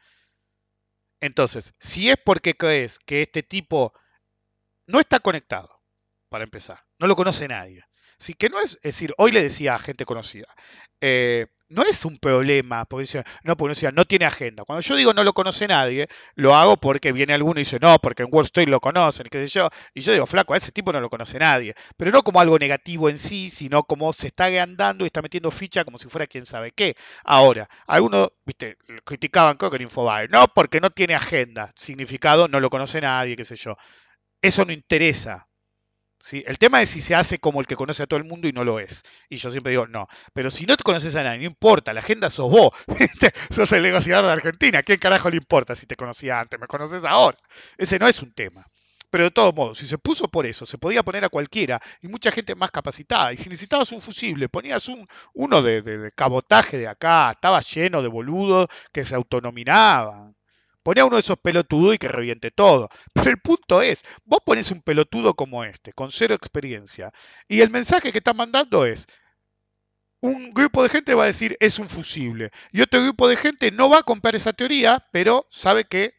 [1.22, 3.94] Entonces, si es porque crees que este tipo
[4.88, 5.70] no está conectado,
[6.28, 7.84] para empezar, no lo conoce nadie.
[8.18, 10.48] Así que no es, es decir, hoy le decía a gente conocida,
[11.00, 13.56] eh, no es un problema, porque no,
[13.92, 14.64] no tiene agenda.
[14.64, 17.98] Cuando yo digo no lo conoce nadie, lo hago porque viene alguno y dice, no,
[17.98, 19.68] porque en Wall Street lo conocen, qué sé yo.
[19.94, 21.74] Y yo digo, flaco, a ese tipo no lo conoce nadie.
[21.96, 25.50] Pero no como algo negativo en sí, sino como se está andando y está metiendo
[25.50, 26.96] ficha como si fuera quién sabe qué.
[27.24, 31.70] Ahora, algunos, viste, criticaban creo que en Infobae, no, porque no tiene agenda.
[31.76, 33.76] Significado, no lo conoce nadie, qué sé yo.
[34.40, 35.48] Eso no interesa,
[36.22, 36.42] ¿sí?
[36.46, 38.52] El tema es si se hace como el que conoce a todo el mundo y
[38.52, 39.02] no lo es.
[39.28, 40.08] Y yo siempre digo, no.
[40.32, 42.70] Pero si no te conoces a nadie, no importa, la agenda sos vos.
[43.50, 44.78] sos el negociador de Argentina.
[44.78, 46.60] ¿A quién carajo le importa si te conocía antes?
[46.60, 47.36] Me conoces ahora.
[47.76, 48.66] Ese no es un tema.
[49.10, 52.08] Pero de todos modos, si se puso por eso, se podía poner a cualquiera y
[52.08, 53.32] mucha gente más capacitada.
[53.32, 57.60] Y si necesitabas un fusible, ponías un, uno de, de- de cabotaje de acá, estaba
[57.60, 60.34] lleno de boludos que se autonominaban.
[60.82, 62.88] Ponía uno de esos pelotudos y que reviente todo.
[63.12, 67.10] Pero el punto es, vos pones un pelotudo como este, con cero experiencia,
[67.48, 69.06] y el mensaje que está mandando es,
[70.20, 73.70] un grupo de gente va a decir es un fusible, y otro grupo de gente
[73.72, 76.14] no va a comprar esa teoría, pero sabe que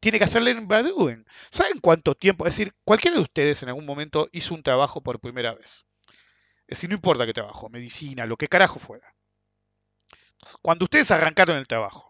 [0.00, 1.26] tiene que hacerle en Baduen.
[1.50, 2.46] ¿Saben cuánto tiempo?
[2.46, 5.86] Es decir, cualquiera de ustedes en algún momento hizo un trabajo por primera vez.
[6.68, 9.14] Es decir, no importa qué trabajo, medicina, lo que carajo fuera.
[10.62, 12.07] Cuando ustedes arrancaron el trabajo,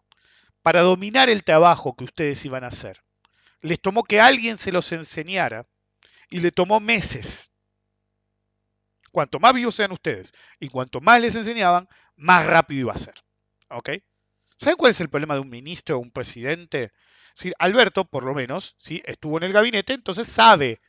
[0.62, 3.02] para dominar el trabajo que ustedes iban a hacer,
[3.60, 5.66] les tomó que alguien se los enseñara
[6.30, 7.50] y le tomó meses.
[9.10, 13.14] Cuanto más vivos sean ustedes y cuanto más les enseñaban, más rápido iba a ser.
[13.70, 13.90] ¿Ok?
[14.56, 16.92] ¿Saben cuál es el problema de un ministro o un presidente?
[17.34, 19.02] Sí, Alberto, por lo menos, ¿sí?
[19.06, 20.80] estuvo en el gabinete, entonces sabe,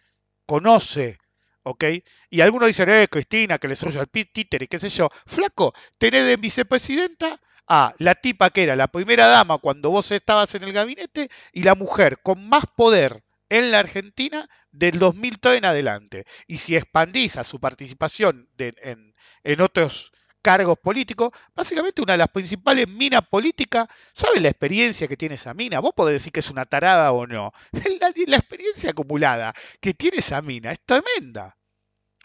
[0.48, 1.20] conoce,
[1.62, 1.84] ¿ok?
[2.32, 5.10] Y algunos dicen, eh, Cristina, que le soy al títere, qué sé yo.
[5.28, 10.54] Flaco, tenés de vicepresidenta a la tipa que era la primera dama cuando vos estabas
[10.56, 15.66] en el gabinete y la mujer con más poder en la Argentina del 2003 en
[15.66, 16.26] adelante.
[16.48, 22.30] Y si expandís a su participación en, en otros cargos políticos, básicamente una de las
[22.30, 25.80] principales minas políticas, ¿sabe la experiencia que tiene esa mina?
[25.80, 27.52] Vos podés decir que es una tarada o no.
[28.00, 31.58] La, la experiencia acumulada que tiene esa mina es tremenda.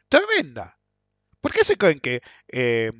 [0.08, 0.78] Tremenda.
[1.40, 2.92] ¿Por qué se creen que eh,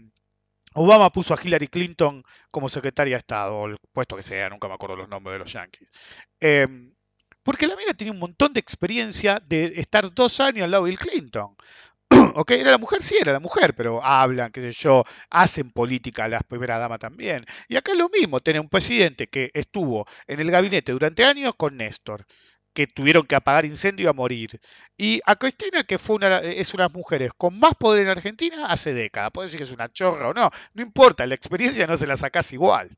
[0.75, 4.75] Obama puso a Hillary Clinton como secretaria de Estado, el puesto que sea, nunca me
[4.75, 5.89] acuerdo los nombres de los yankees?
[6.41, 6.67] Eh,
[7.45, 10.91] porque la mina tenía un montón de experiencia de estar dos años al lado de
[10.91, 11.55] Bill Clinton.
[12.35, 12.51] ¿Ok?
[12.53, 16.43] Era la mujer, sí, era la mujer, pero hablan, qué sé yo, hacen política las
[16.43, 17.45] primeras damas también.
[17.69, 21.55] Y acá es lo mismo, tener un presidente que estuvo en el gabinete durante años
[21.57, 22.27] con Néstor,
[22.75, 24.61] que tuvieron que apagar incendio y a morir.
[24.99, 28.09] Y a Cristina, que fue una, es una de las mujeres con más poder en
[28.09, 29.31] Argentina hace décadas.
[29.33, 32.17] Puede decir que es una chorra o no, no importa, la experiencia no se la
[32.17, 32.97] sacás igual.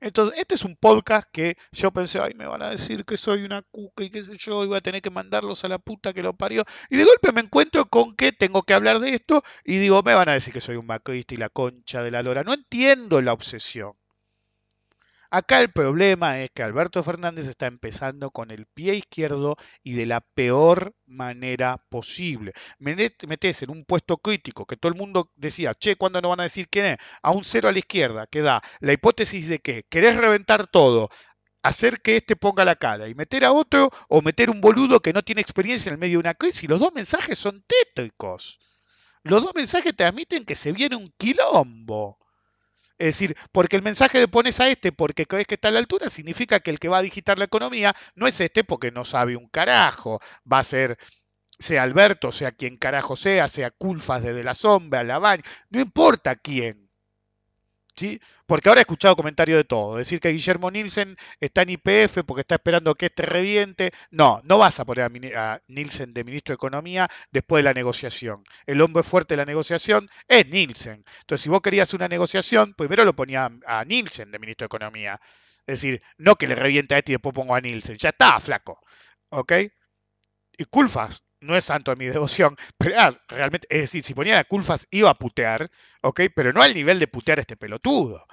[0.00, 3.42] Entonces, este es un podcast que yo pensé, ay, me van a decir que soy
[3.42, 6.12] una cuca y qué sé yo, y voy a tener que mandarlos a la puta
[6.12, 6.64] que lo parió.
[6.88, 10.14] Y de golpe me encuentro con que tengo que hablar de esto y digo, me
[10.14, 12.44] van a decir que soy un macrista y la concha de la lora.
[12.44, 13.97] No entiendo la obsesión.
[15.30, 20.06] Acá el problema es que Alberto Fernández está empezando con el pie izquierdo y de
[20.06, 22.54] la peor manera posible.
[22.78, 26.44] Metes en un puesto crítico que todo el mundo decía, che, ¿cuándo no van a
[26.44, 26.98] decir quién es?
[27.22, 31.10] A un cero a la izquierda, que da la hipótesis de que querés reventar todo,
[31.62, 35.12] hacer que este ponga la cara y meter a otro o meter un boludo que
[35.12, 36.68] no tiene experiencia en el medio de una crisis.
[36.70, 38.58] Los dos mensajes son tétricos.
[39.24, 42.17] Los dos mensajes transmiten que se viene un quilombo.
[42.98, 45.78] Es decir, porque el mensaje de pones a este porque crees que está a la
[45.78, 49.04] altura significa que el que va a digitar la economía no es este porque no
[49.04, 50.20] sabe un carajo.
[50.50, 50.98] Va a ser,
[51.58, 56.87] sea Alberto, sea quien carajo sea, sea Culfas desde la sombra, Laván, no importa quién.
[57.98, 58.20] ¿Sí?
[58.46, 59.96] Porque ahora he escuchado comentarios de todo.
[59.96, 63.90] Decir que Guillermo Nielsen está en IPF porque está esperando que este reviente.
[64.12, 67.74] No, no vas a poner a, a Nielsen de ministro de Economía después de la
[67.74, 68.44] negociación.
[68.66, 71.04] El hombre fuerte de la negociación es Nielsen.
[71.22, 75.20] Entonces, si vos querías una negociación, primero lo ponía a Nielsen de ministro de Economía.
[75.66, 77.96] Es decir, no que le reviente a este y después pongo a Nielsen.
[77.98, 78.78] Ya está, flaco.
[79.30, 79.52] ¿Ok?
[80.56, 84.38] Y Culfas no es santo de mi devoción, pero ah, realmente, es decir, si ponía
[84.38, 85.68] a Culfas iba a putear,
[86.02, 86.22] ¿ok?
[86.34, 88.26] Pero no al nivel de putear a este pelotudo.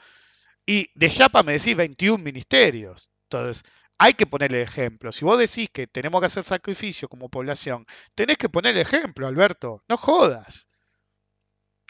[0.66, 3.12] Y de Chapa me decís 21 ministerios.
[3.30, 3.64] Entonces,
[3.98, 5.12] hay que poner el ejemplo.
[5.12, 9.84] Si vos decís que tenemos que hacer sacrificio como población, tenés que poner ejemplo, Alberto.
[9.88, 10.68] No jodas.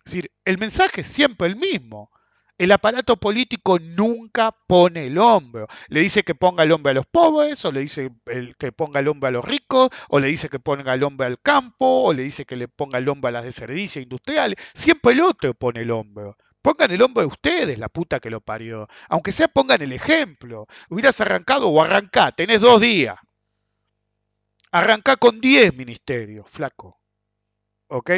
[0.06, 2.12] Es decir, el mensaje es siempre el mismo.
[2.58, 5.68] El aparato político nunca pone el hombro.
[5.90, 8.12] Le dice que ponga el hombro a los pobres, o le dice
[8.58, 11.42] que ponga el hombro a los ricos, o le dice que ponga el hombro al
[11.42, 14.58] campo, o le dice que le ponga el hombro a las de industriales.
[14.74, 16.38] Siempre el otro pone el hombro.
[16.62, 18.88] Pongan el hombro de ustedes, la puta que lo parió.
[19.10, 20.66] Aunque sea pongan el ejemplo.
[20.90, 23.18] Hubieras arrancado o arrancá, tenés dos días.
[24.72, 27.00] Arrancá con 10 ministerios, flaco.
[27.88, 28.12] ¿Ok?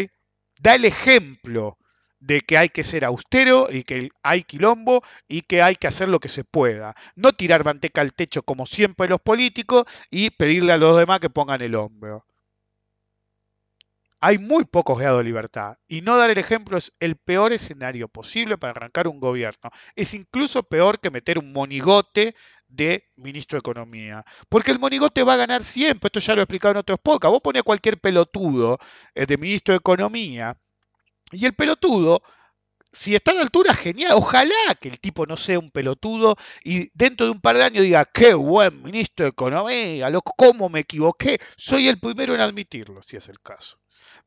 [0.60, 1.78] Da el ejemplo
[2.20, 6.10] de que hay que ser austero y que hay quilombo y que hay que hacer
[6.10, 6.96] lo que se pueda.
[7.16, 11.30] No tirar manteca al techo como siempre los políticos y pedirle a los demás que
[11.30, 12.26] pongan el hombro.
[14.20, 18.08] Hay muy pocos grados de libertad y no dar el ejemplo es el peor escenario
[18.08, 19.70] posible para arrancar un gobierno.
[19.96, 22.36] Es incluso peor que meter un monigote
[22.68, 24.26] de ministro de Economía.
[24.50, 27.32] Porque el monigote va a ganar siempre, esto ya lo he explicado en otros podcasts.
[27.32, 28.80] Vos ponés a cualquier pelotudo
[29.14, 30.58] eh, de ministro de Economía
[31.32, 32.22] y el pelotudo,
[32.92, 34.14] si está a la altura, genial.
[34.16, 37.84] Ojalá que el tipo no sea un pelotudo y dentro de un par de años
[37.84, 41.40] diga, qué buen ministro de Economía, loco, cómo me equivoqué.
[41.58, 43.78] Soy el primero en admitirlo, si es el caso.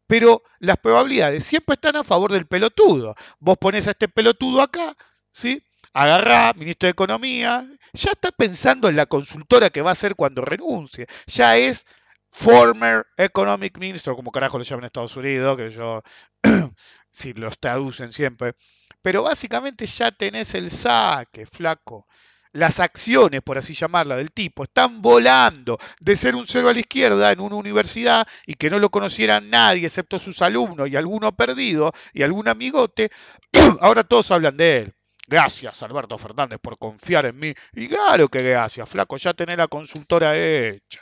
[0.07, 3.15] Pero las probabilidades siempre están a favor del pelotudo.
[3.39, 4.97] Vos pones a este pelotudo acá,
[5.31, 5.63] ¿sí?
[5.93, 10.43] Agarrá, ministro de Economía, ya está pensando en la consultora que va a hacer cuando
[10.43, 11.07] renuncie.
[11.27, 11.87] Ya es
[12.31, 16.03] former economic minister, como carajo lo llaman en Estados Unidos, que yo,
[17.11, 18.55] si los traducen siempre.
[19.03, 22.07] Pero básicamente ya tenés el saque, flaco.
[22.53, 26.81] Las acciones, por así llamarla, del tipo están volando de ser un cero a la
[26.81, 31.31] izquierda en una universidad y que no lo conociera nadie excepto sus alumnos y alguno
[31.37, 33.11] perdido y algún amigote.
[33.81, 34.95] Ahora todos hablan de él.
[35.29, 37.55] Gracias, Alberto Fernández, por confiar en mí.
[37.73, 41.01] Y claro que gracias, flaco, ya tenés la consultora hecha.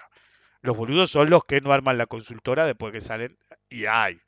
[0.60, 4.20] Los boludos son los que no arman la consultora después que salen y hay.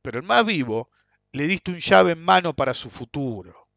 [0.00, 0.90] Pero el más vivo
[1.32, 3.68] le diste un llave en mano para su futuro.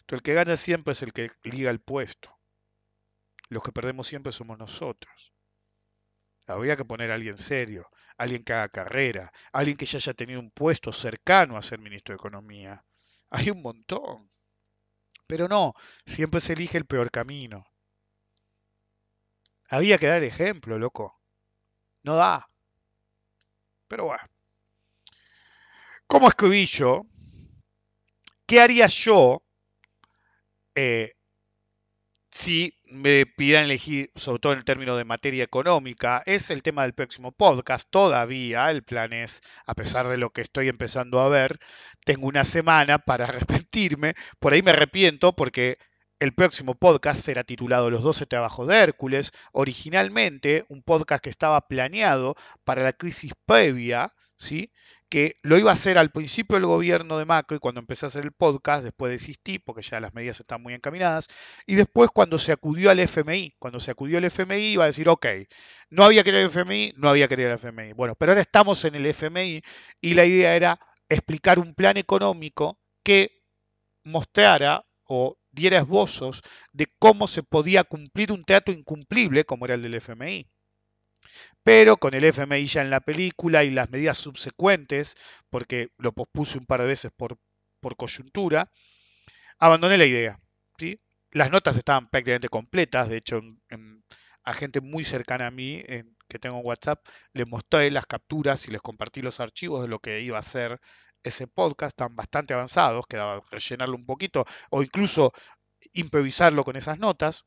[0.00, 2.34] Entonces, el que gana siempre es el que liga el puesto.
[3.48, 5.32] Los que perdemos siempre somos nosotros.
[6.46, 10.40] Habría que poner a alguien serio, alguien que haga carrera, alguien que ya haya tenido
[10.40, 12.84] un puesto cercano a ser ministro de Economía.
[13.30, 14.30] Hay un montón.
[15.26, 15.74] Pero no,
[16.06, 17.67] siempre se elige el peor camino.
[19.68, 21.20] Había que dar ejemplo, loco.
[22.02, 22.48] No da.
[23.88, 24.24] Pero bueno.
[26.06, 27.04] ¿Cómo escribí yo?
[28.46, 29.42] ¿Qué haría yo
[30.74, 31.12] eh,
[32.30, 36.22] si me pidieran elegir, sobre todo en el término de materia económica?
[36.24, 37.86] Es el tema del próximo podcast.
[37.90, 41.58] Todavía el plan es, a pesar de lo que estoy empezando a ver,
[42.06, 44.14] tengo una semana para arrepentirme.
[44.38, 45.76] Por ahí me arrepiento porque
[46.20, 49.32] el próximo podcast será titulado Los 12 trabajos de Hércules.
[49.52, 54.72] Originalmente, un podcast que estaba planeado para la crisis previa, ¿sí?
[55.08, 58.24] que lo iba a hacer al principio del gobierno de Macri, cuando empecé a hacer
[58.24, 61.28] el podcast, después desistí porque ya las medidas están muy encaminadas,
[61.66, 65.08] y después cuando se acudió al FMI, cuando se acudió al FMI iba a decir,
[65.08, 65.26] ok,
[65.90, 67.92] no había que ir al FMI, no había que ir al FMI.
[67.94, 69.62] Bueno, pero ahora estamos en el FMI
[70.00, 70.78] y la idea era
[71.08, 73.44] explicar un plan económico que
[74.04, 76.42] mostrara o diera esbozos
[76.72, 80.48] de cómo se podía cumplir un trato incumplible como era el del FMI.
[81.62, 85.16] Pero con el FMI ya en la película y las medidas subsecuentes,
[85.50, 87.38] porque lo pospuse un par de veces por,
[87.80, 88.70] por coyuntura,
[89.58, 90.40] abandoné la idea.
[90.78, 91.00] ¿sí?
[91.32, 93.40] Las notas estaban prácticamente completas, de hecho,
[94.44, 98.68] a gente muy cercana a mí, en- que tengo en WhatsApp, les mostré las capturas
[98.68, 100.80] y les compartí los archivos de lo que iba a ser
[101.22, 105.32] ese podcast, están bastante avanzados, quedaba rellenarlo un poquito o incluso
[105.92, 107.44] improvisarlo con esas notas.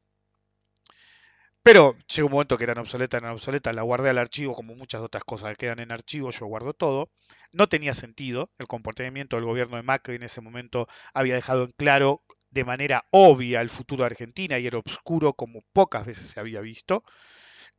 [1.63, 5.01] Pero llegó un momento que eran obsoletas, eran obsoletas, la guardé al archivo como muchas
[5.01, 7.11] otras cosas que quedan en archivo, yo guardo todo.
[7.51, 11.71] No tenía sentido, el comportamiento del gobierno de Macri en ese momento había dejado en
[11.71, 16.39] claro de manera obvia el futuro de Argentina y era oscuro como pocas veces se
[16.39, 17.03] había visto.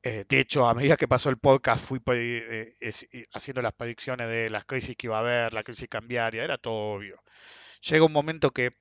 [0.04, 2.74] Eh, de hecho, a medida que pasó el podcast fui eh,
[3.32, 6.94] haciendo las predicciones de las crisis que iba a haber, la crisis cambiaria, era todo
[6.94, 7.22] obvio.
[7.82, 8.76] Llega un momento que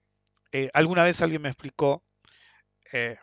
[0.51, 2.03] eh, alguna vez alguien me explicó
[2.93, 3.17] eh,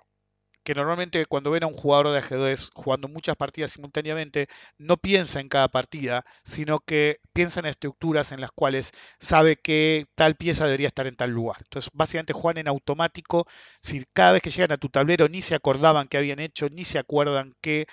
[0.69, 5.41] que normalmente cuando ven a un jugador de ajedrez jugando muchas partidas simultáneamente, no piensa
[5.41, 10.67] en cada partida, sino que piensa en estructuras en las cuales sabe que tal pieza
[10.67, 11.57] debería estar en tal lugar.
[11.63, 13.47] Entonces, básicamente juegan en automático,
[13.81, 16.85] si cada vez que llegan a tu tablero ni se acordaban que habían hecho, ni
[16.85, 17.87] se acuerdan que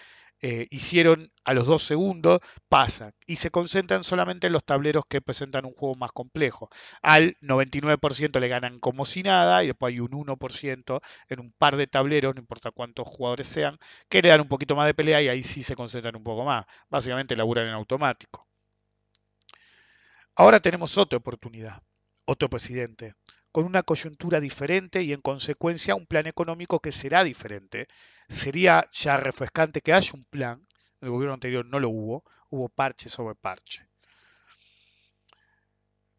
[0.47, 2.39] eh, hicieron a los dos segundos,
[2.69, 6.69] pasan y se concentran solamente en los tableros que presentan un juego más complejo.
[7.01, 11.77] Al 99% le ganan como si nada y después hay un 1% en un par
[11.77, 15.19] de tableros, no importa cuántos jugadores sean, que le dan un poquito más de pelea
[15.19, 16.65] y ahí sí se concentran un poco más.
[16.89, 18.47] Básicamente laburan en automático.
[20.35, 21.81] Ahora tenemos otra oportunidad,
[22.25, 23.15] otro presidente,
[23.55, 27.87] con una coyuntura diferente y en consecuencia un plan económico que será diferente.
[28.27, 30.67] Sería ya refrescante que haya un plan,
[30.99, 33.87] en el gobierno anterior no lo hubo, hubo parche sobre parche.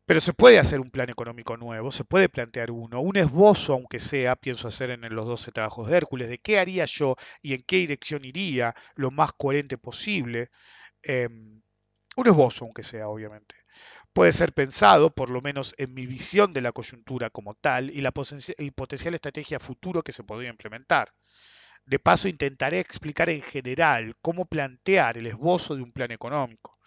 [0.07, 4.01] Pero se puede hacer un plan económico nuevo, se puede plantear uno, un esbozo, aunque
[4.01, 7.65] sea, pienso hacer en los 12 trabajos de Hércules, de qué haría yo y en
[7.65, 10.49] qué dirección iría, lo más coherente posible.
[11.03, 13.66] Eh, un esbozo, aunque sea, obviamente
[14.17, 18.01] puede ser pensado, por lo menos en mi visión de la coyuntura como tal, y
[18.01, 18.15] la
[18.57, 21.13] y potencial estrategia futuro que se podría implementar.
[21.85, 26.79] De paso, intentaré explicar en general cómo plantear el esbozo de un plan económico.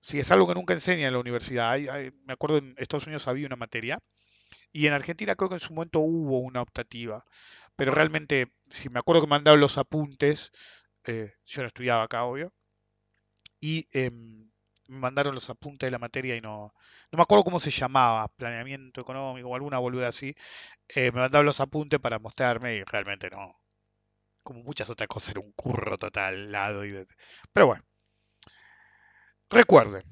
[0.00, 3.28] Si es algo que nunca enseña en la universidad, hay, me acuerdo en Estados Unidos
[3.28, 3.98] había una materia,
[4.72, 7.22] y en Argentina creo que en su momento hubo una optativa,
[7.76, 10.52] pero realmente, si me acuerdo que me los apuntes,
[11.04, 12.54] eh, yo no estudiaba acá, obvio,
[13.60, 13.86] y...
[13.92, 14.10] Eh,
[14.88, 16.74] me mandaron los apuntes de la materia y no,
[17.12, 20.34] no me acuerdo cómo se llamaba, planeamiento económico o alguna boluda así.
[20.88, 23.60] Eh, me mandaron los apuntes para mostrarme y realmente no.
[24.42, 27.06] Como muchas otras cosas, era un curro total, lado y de...
[27.52, 27.84] Pero bueno.
[29.50, 30.04] Recuerden,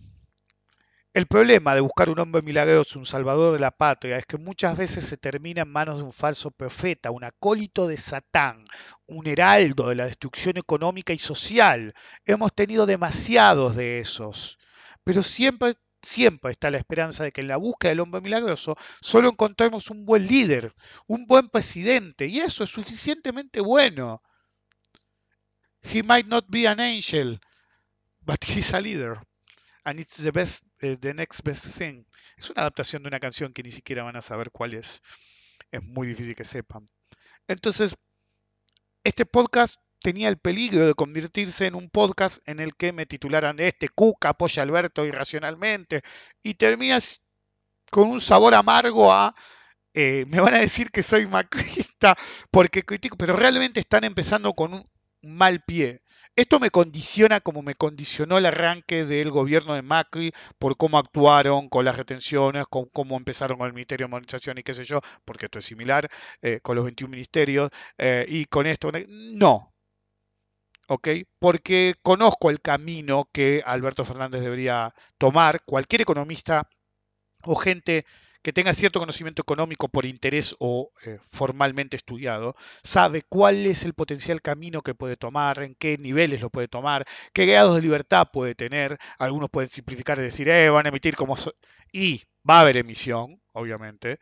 [1.15, 4.77] el problema de buscar un hombre milagroso, un salvador de la patria, es que muchas
[4.77, 8.65] veces se termina en manos de un falso profeta, un acólito de Satán,
[9.07, 11.95] un heraldo de la destrucción económica y social.
[12.27, 14.59] Hemos tenido demasiados de esos
[15.07, 19.29] pero siempre, siempre está la esperanza de que en la búsqueda del hombre milagroso solo
[19.29, 20.75] encontremos un buen líder,
[21.07, 24.21] un buen presidente, y eso es suficientemente bueno.
[25.81, 27.39] He might not be an angel,
[28.23, 29.21] but he's a leader.
[29.85, 32.05] And it's the best, uh, the next best thing.
[32.37, 35.03] Es una adaptación de una canción que ni siquiera van a saber cuál es.
[35.71, 36.85] Es muy difícil que sepan.
[37.47, 37.95] Entonces,
[39.05, 43.59] este podcast tenía el peligro de convertirse en un podcast en el que me titularan
[43.61, 46.03] este Cuca apoya a Alberto irracionalmente
[46.43, 47.23] y terminas
[47.91, 49.35] con un sabor amargo a
[49.95, 52.17] eh, me van a decir que soy macrista
[52.51, 54.87] porque critico, pero realmente están empezando con un
[55.23, 56.03] mal pie.
[56.37, 61.71] Esto me condiciona como me condicionó el arranque del gobierno de Macri por cómo actuaron
[61.71, 65.01] con las retenciones, con cómo empezaron con el Ministerio de Modernización y qué sé yo,
[65.25, 66.11] porque esto es similar,
[66.43, 68.93] eh, con los 21 ministerios, eh, y con esto.
[69.09, 69.73] No,
[70.89, 71.09] ¿ok?
[71.39, 75.63] Porque conozco el camino que Alberto Fernández debería tomar.
[75.65, 76.69] Cualquier economista
[77.45, 78.05] o gente
[78.47, 83.93] que tenga cierto conocimiento económico por interés o eh, formalmente estudiado, sabe cuál es el
[83.93, 88.29] potencial camino que puede tomar, en qué niveles lo puede tomar, qué grados de libertad
[88.33, 88.99] puede tener.
[89.19, 91.37] Algunos pueden simplificar y decir, eh, van a emitir como...
[91.37, 91.55] So
[91.93, 94.19] y va a haber emisión, obviamente.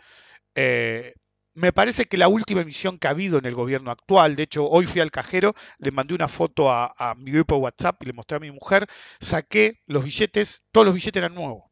[0.55, 1.15] Eh,
[1.55, 4.69] me parece que la última emisión que ha habido en el gobierno actual, de hecho
[4.69, 8.13] hoy fui al cajero, le mandé una foto a, mi grupo de WhatsApp y le
[8.13, 8.87] mostré a mi mujer,
[9.21, 11.65] saqué los billetes, todos los billetes eran nuevos.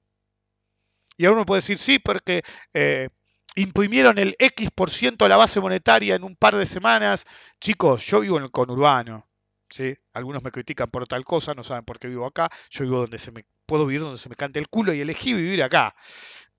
[1.16, 3.08] Y ahora uno puede decir, sí, porque eh,
[3.56, 7.26] imprimieron el X por ciento de la base monetaria en un par de semanas.
[7.60, 9.28] Chicos, yo vivo en el conurbano.
[9.68, 9.94] ¿sí?
[10.12, 12.50] Algunos me critican por tal cosa, no saben por qué vivo acá.
[12.70, 15.34] Yo vivo donde se me, puedo vivir donde se me cante el culo y elegí
[15.34, 15.94] vivir acá.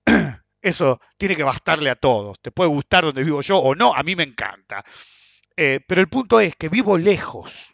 [0.64, 2.40] Eso tiene que bastarle a todos.
[2.40, 4.82] Te puede gustar donde vivo yo o no, a mí me encanta.
[5.54, 7.73] Eh, pero el punto es que vivo lejos.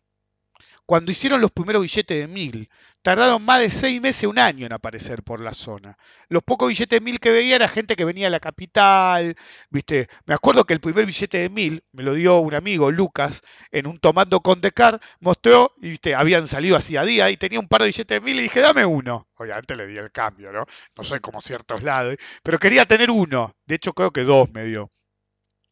[0.90, 2.68] Cuando hicieron los primeros billetes de mil,
[3.00, 5.96] tardaron más de seis meses, un año en aparecer por la zona.
[6.28, 9.36] Los pocos billetes de mil que veía era gente que venía de la capital,
[9.70, 10.08] ¿viste?
[10.26, 13.86] Me acuerdo que el primer billete de mil me lo dio un amigo, Lucas, en
[13.86, 16.16] un tomando con Decar, mostró, y ¿viste?
[16.16, 18.58] habían salido así a día y tenía un par de billetes de mil y dije,
[18.58, 19.28] dame uno.
[19.36, 20.66] Obviamente le di el cambio, ¿no?
[20.96, 23.54] No soy como ciertos lados, pero quería tener uno.
[23.64, 24.90] De hecho, creo que dos me dio.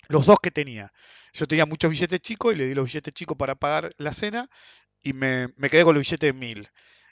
[0.06, 0.92] Los dos que tenía.
[1.32, 4.48] Yo tenía muchos billetes chicos y le di los billetes chicos para pagar la cena
[5.02, 6.68] y me, me quedé con los billetes de mil.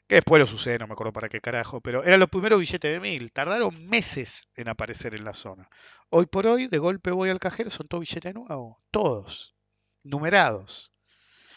[0.06, 2.92] Que después los usé, no me acuerdo para qué carajo, pero eran los primeros billetes
[2.92, 3.32] de mil.
[3.32, 5.68] Tardaron meses en aparecer en la zona.
[6.10, 8.76] Hoy por hoy, de golpe voy al cajero, son todos billetes nuevos.
[8.90, 9.56] Todos.
[10.04, 10.92] Numerados.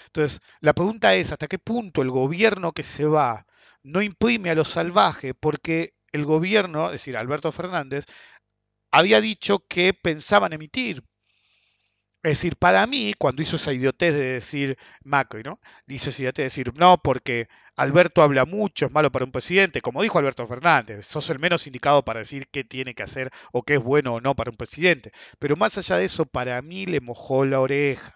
[0.08, 3.46] Entonces, la pregunta es, ¿hasta qué punto el gobierno que se va
[3.84, 5.36] no imprime a lo salvaje?
[5.36, 8.06] Porque el gobierno, es decir, Alberto Fernández,
[8.92, 11.04] había dicho que pensaban emitir
[12.24, 15.60] es decir, para mí, cuando hizo esa idiotez de decir Macri, ¿no?
[15.88, 17.48] Hizo esa idiotez de decir, no, porque
[17.78, 21.66] Alberto habla mucho, es malo para un presidente, como dijo Alberto Fernández, sos el menos
[21.68, 24.58] indicado para decir qué tiene que hacer o qué es bueno o no para un
[24.58, 25.12] presidente.
[25.40, 28.14] Pero más allá de eso, para mí le mojó la oreja.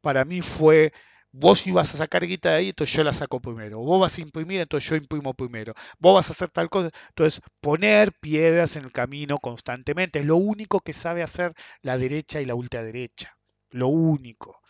[0.00, 0.92] Para mí fue
[1.32, 3.80] vos ibas a sacar guita de ahí, entonces yo la saco primero.
[3.80, 5.74] Vos vas a imprimir, entonces yo imprimo primero.
[5.98, 6.90] Vos vas a hacer tal cosa.
[7.08, 12.40] Entonces, poner piedras en el camino constantemente es lo único que sabe hacer la derecha
[12.40, 13.33] y la ultraderecha.
[13.80, 14.60] Lo único.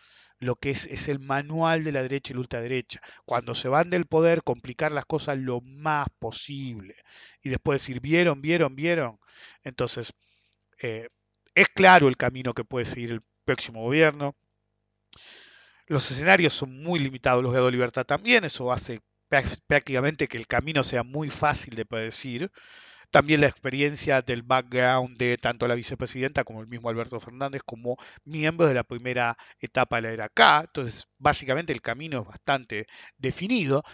[0.40, 3.00] Lo que es, el manual de la derecha y la ultraderecha.
[3.24, 6.96] Cuando se van del poder, complicar las cosas lo más posible.
[7.42, 9.18] Y después decir, vieron, vieron, vieron.
[9.62, 10.12] Entonces,
[10.82, 11.09] eh,
[11.55, 14.36] es claro el camino que puede seguir el próximo gobierno.
[15.86, 19.00] Los escenarios son muy limitados, los de Libertad también, eso hace
[19.30, 22.50] prá- prácticamente que el camino sea muy fácil de predecir.
[23.14, 27.96] También la experiencia del background de tanto la vicepresidenta como el mismo Alberto Fernández como
[28.24, 30.62] miembros de la primera etapa de la era K.
[30.62, 33.84] Entonces, básicamente el camino es bastante definido.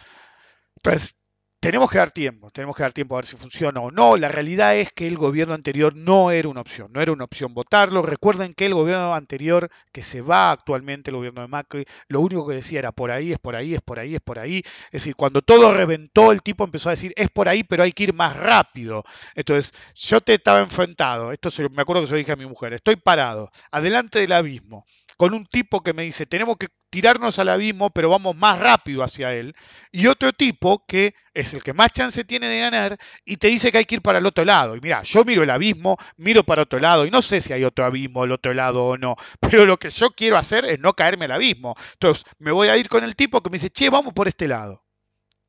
[0.76, 1.16] Entonces,
[1.60, 4.16] tenemos que dar tiempo, tenemos que dar tiempo a ver si funciona o no.
[4.16, 7.52] La realidad es que el gobierno anterior no era una opción, no era una opción
[7.52, 8.00] votarlo.
[8.00, 12.46] Recuerden que el gobierno anterior, que se va actualmente, el gobierno de Macri, lo único
[12.48, 14.62] que decía era por ahí, es por ahí, es por ahí, es por ahí.
[14.86, 17.92] Es decir, cuando todo reventó, el tipo empezó a decir, es por ahí, pero hay
[17.92, 19.04] que ir más rápido.
[19.34, 22.46] Entonces, yo te estaba enfrentado, esto se- me acuerdo que se lo dije a mi
[22.46, 24.86] mujer, estoy parado, adelante del abismo,
[25.20, 29.02] con un tipo que me dice, tenemos que tirarnos al abismo, pero vamos más rápido
[29.02, 29.54] hacia él
[29.92, 32.96] y otro tipo que es el que más chance tiene de ganar
[33.26, 34.76] y te dice que hay que ir para el otro lado.
[34.76, 37.64] Y mira, yo miro el abismo, miro para otro lado y no sé si hay
[37.64, 40.94] otro abismo al otro lado o no, pero lo que yo quiero hacer es no
[40.94, 41.74] caerme al abismo.
[41.92, 44.48] Entonces, me voy a ir con el tipo que me dice, che, vamos por este
[44.48, 44.86] lado.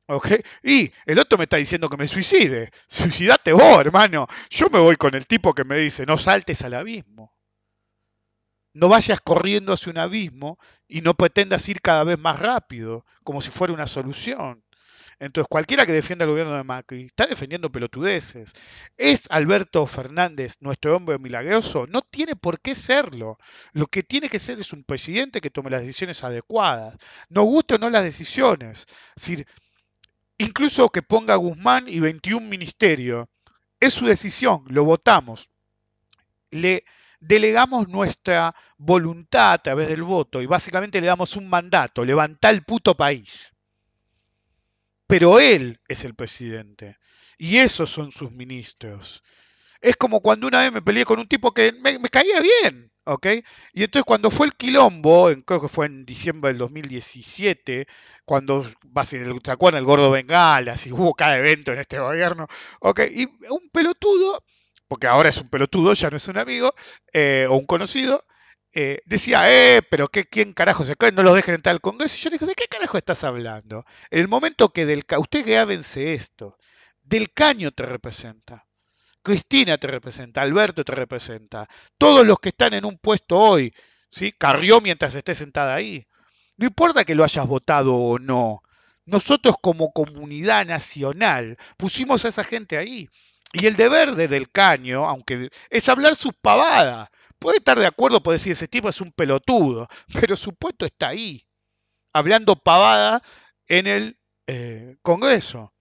[0.06, 0.32] ¿Ok?
[0.64, 2.70] Y el otro me está diciendo que me suicide.
[2.88, 4.26] Suicidate vos, hermano.
[4.50, 7.31] Yo me voy con el tipo que me dice, no saltes al abismo.
[8.74, 10.58] No vayas corriendo hacia un abismo
[10.88, 14.62] y no pretendas ir cada vez más rápido, como si fuera una solución.
[15.22, 18.54] Entonces, cualquiera que defienda el gobierno de Macri está defendiendo pelotudeces.
[18.96, 21.86] ¿Es Alberto Fernández nuestro hombre milagroso?
[21.86, 23.38] No tiene por qué serlo.
[23.72, 26.96] Lo que tiene que ser es un presidente que tome las decisiones adecuadas.
[27.28, 28.86] No guste o no las decisiones.
[29.14, 29.46] Es decir,
[30.38, 33.28] incluso que ponga a Guzmán y 21 ministerios.
[33.78, 35.50] Es su decisión, lo votamos.
[36.50, 36.84] Le
[37.22, 42.64] delegamos nuestra voluntad a través del voto y básicamente le damos un mandato, levantá el
[42.64, 43.54] puto país.
[45.06, 46.98] Pero él es el presidente
[47.38, 49.22] y esos son sus ministros.
[49.80, 53.26] Es como cuando una vez me peleé con un tipo que me, caía bien, ¿ok?
[53.72, 57.86] Y entonces cuando fue el quilombo, creo que fue en diciembre del 2017,
[58.24, 58.64] cuando,
[59.04, 59.80] ¿se acuerdan?
[59.80, 62.46] El gordo Bengala, si hubo cada evento en este gobierno,
[62.80, 63.00] ¿ok?
[63.12, 64.42] Y un pelotudo,
[64.92, 66.74] porque ahora es un pelotudo, ya no es un amigo,
[67.14, 68.22] eh, o un conocido,
[68.74, 70.94] eh, decía, eh, pero qué, ¿quién carajo se?
[71.14, 72.14] No los dejen entrar al Congreso.
[72.14, 73.86] Y yo le dije, ¿de qué carajo estás hablando?
[74.10, 76.58] En el momento que del, usted grábense esto,
[77.02, 78.66] del caño te representa.
[79.22, 81.66] Cristina te representa, Alberto te representa,
[81.96, 83.74] todos los que están en un puesto hoy,
[84.10, 84.30] ¿sí?
[84.32, 86.06] Carrió mientras esté sentada ahí.
[86.58, 88.60] No importa que lo hayas votado o no.
[89.06, 93.08] Nosotros como comunidad nacional pusimos a esa gente ahí.
[93.52, 97.08] Y el deber de Del Caño, aunque es hablar sus pavadas.
[97.38, 99.88] Puede estar de acuerdo, puede decir, ese tipo es un pelotudo,
[100.20, 101.44] pero su puesto está ahí,
[102.12, 103.22] hablando pavada
[103.68, 105.74] en el eh, Congreso.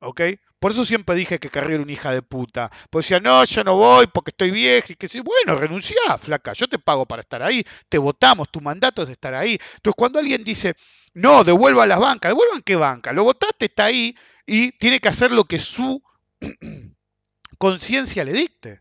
[0.00, 0.22] ¿Ok?
[0.60, 2.70] Por eso siempre dije que Carrió era una hija de puta.
[2.90, 4.92] Pues decía, no, yo no voy porque estoy vieja.
[4.92, 8.60] Y que sí, bueno, renunciá, flaca, yo te pago para estar ahí, te votamos, tu
[8.60, 9.58] mandato es estar ahí.
[9.76, 10.74] Entonces, cuando alguien dice,
[11.14, 13.12] no, devuelva a las bancas, ¿devuelvan qué banca?
[13.12, 14.14] Lo votaste, está ahí
[14.46, 16.02] y tiene que hacer lo que su
[17.60, 18.80] conciencia le dicte.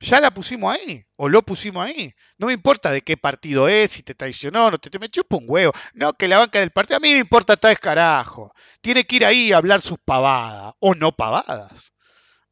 [0.00, 2.14] Ya la pusimos ahí, o lo pusimos ahí.
[2.38, 5.44] No me importa de qué partido es, si te traicionó, no te, me chupa un
[5.46, 5.72] huevo.
[5.94, 8.52] No, que la banca del partido, a mí me importa tal carajo.
[8.80, 11.92] Tiene que ir ahí a hablar sus pavadas, o no pavadas.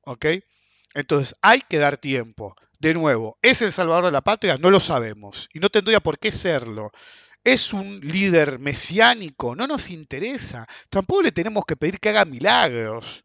[0.03, 0.27] ¿Ok?
[0.95, 2.55] Entonces, hay que dar tiempo.
[2.79, 4.59] De nuevo, ¿es el salvador de la patria?
[4.59, 5.49] No lo sabemos.
[5.53, 6.93] Y no tendría por qué serlo.
[7.43, 9.57] ¿Es un líder mesiánico?
[9.57, 10.67] No nos interesa.
[10.91, 13.25] Tampoco le tenemos que pedir que haga milagros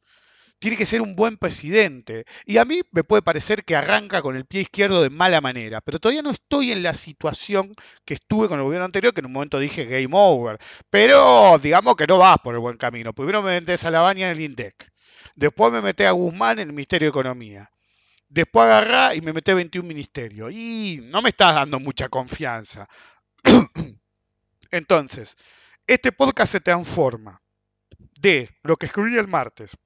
[0.59, 2.25] tiene que ser un buen presidente.
[2.45, 5.81] Y a mí me puede parecer que arranca con el pie izquierdo de mala manera,
[5.81, 7.71] pero todavía no estoy en la situación
[8.05, 10.59] que estuve con el gobierno anterior, que en un momento dije game over.
[10.89, 13.13] Pero digamos que no vas por el buen camino.
[13.13, 14.91] Primero me metes a la baña en el INDEC.
[15.35, 17.71] Después me meté a Guzmán en el Ministerio de Economía.
[18.27, 20.51] Después agarrá y me metí a 21 ministerios.
[20.51, 22.87] Y no me estás dando mucha confianza.
[24.71, 25.35] Entonces,
[25.87, 27.41] este podcast se transforma
[28.19, 29.77] de lo que escribí el martes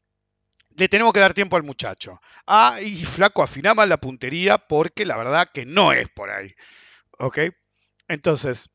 [0.76, 2.19] le tenemos que dar tiempo al muchacho.
[2.47, 6.53] Ah, y flaco, afina más la puntería porque la verdad que no es por ahí.
[7.19, 7.39] ¿Ok?
[8.07, 8.69] Entonces,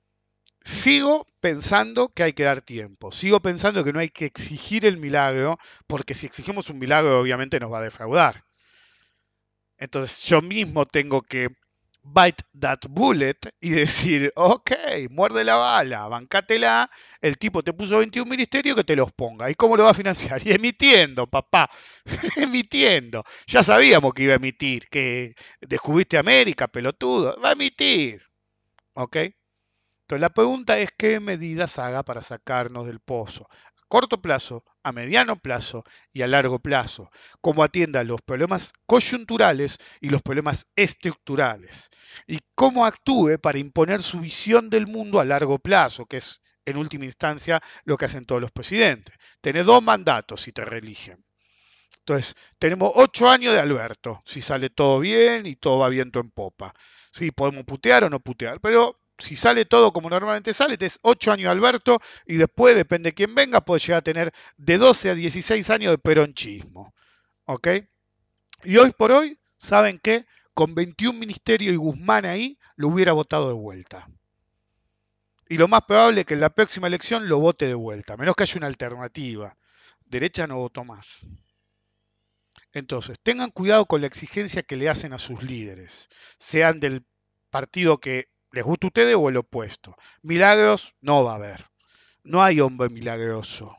[0.63, 3.13] sigo pensando que hay que dar tiempo.
[3.13, 7.61] Sigo pensando que no hay que exigir el milagro porque si exigimos un milagro obviamente
[7.61, 8.45] nos va a defraudar.
[9.79, 11.49] Entonces, yo mismo tengo que
[12.13, 14.73] bite that bullet y decir, ok,
[15.11, 16.91] muerde la bala, bancátela,
[17.21, 19.51] el tipo te puso 21 ministerios que te los ponga.
[19.51, 20.41] ¿Y cómo lo va a financiar?
[20.47, 21.71] Y emitiendo, papá,
[22.37, 23.25] emitiendo.
[23.47, 28.23] Ya sabíamos que iba a emitir, que descubriste América, pelotudo, va a emitir.
[28.95, 29.17] ¿Ok?
[29.17, 33.49] Entonces la pregunta es qué medidas haga para sacarnos del pozo.
[33.89, 35.83] Corto plazo, a mediano plazo
[36.13, 37.11] y a largo plazo.
[37.41, 41.89] Cómo atienda los problemas coyunturales y los problemas estructurales.
[42.27, 46.77] Y cómo actúe para imponer su visión del mundo a largo plazo, que es en
[46.77, 49.15] última instancia lo que hacen todos los presidentes.
[49.41, 51.25] Tenés dos mandatos si te reeligen.
[52.01, 56.31] Entonces, tenemos ocho años de Alberto, si sale todo bien y todo va viento en
[56.31, 56.75] popa.
[57.11, 61.33] Sí, podemos putear o no putear, pero si sale todo como normalmente sale, tenés 8
[61.33, 65.15] años Alberto y después, depende de quién venga, puede llegar a tener de 12 a
[65.15, 66.95] 16 años de peronchismo.
[67.45, 67.69] ¿Ok?
[68.65, 70.27] Y hoy por hoy, ¿saben qué?
[70.55, 74.09] Con 21 ministerios y Guzmán ahí, lo hubiera votado de vuelta.
[75.49, 78.37] Y lo más probable es que en la próxima elección lo vote de vuelta, menos
[78.37, 79.57] que haya una alternativa.
[80.05, 81.27] Derecha no votó más.
[82.73, 86.09] Entonces, tengan cuidado con la exigencia que le hacen a sus líderes,
[86.39, 87.05] sean del
[87.51, 89.97] partido que les gusta a ustedes o el opuesto.
[90.23, 91.67] Milagros no va a haber.
[92.25, 93.77] No hay hombre milagroso.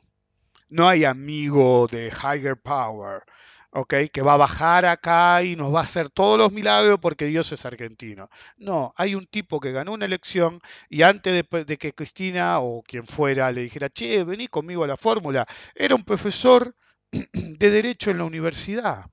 [0.69, 3.23] No hay amigo de higher power,
[3.71, 3.93] ¿ok?
[4.13, 7.51] Que va a bajar acá y nos va a hacer todos los milagros porque Dios
[7.51, 8.29] es argentino.
[8.57, 12.83] No, hay un tipo que ganó una elección y antes de, de que Cristina o
[12.83, 16.75] quien fuera le dijera, che, vení conmigo a la fórmula, era un profesor
[17.11, 19.05] de derecho en la universidad.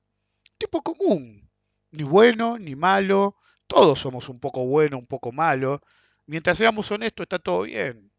[0.58, 1.50] Tipo común.
[1.90, 3.36] Ni bueno, ni malo,
[3.66, 5.80] todos somos un poco buenos, un poco malos.
[6.26, 8.10] Mientras seamos honestos, está todo bien.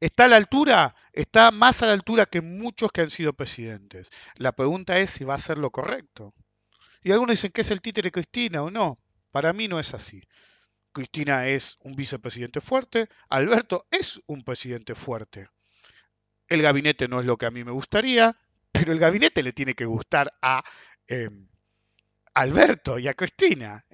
[0.00, 0.94] ¿Está a la altura?
[1.12, 4.10] Está más a la altura que muchos que han sido presidentes.
[4.36, 6.34] La pregunta es si va a ser lo correcto.
[7.04, 8.98] Y algunos dicen que es el títere Cristina o no.
[9.30, 10.22] Para mí no es así.
[10.92, 15.48] Cristina es un vicepresidente fuerte, Alberto es un presidente fuerte.
[16.48, 18.36] El gabinete no es lo que a mí me gustaría,
[18.72, 20.62] pero el gabinete le tiene que gustar a...
[21.08, 21.30] Eh,
[22.34, 23.84] Alberto y a Cristina.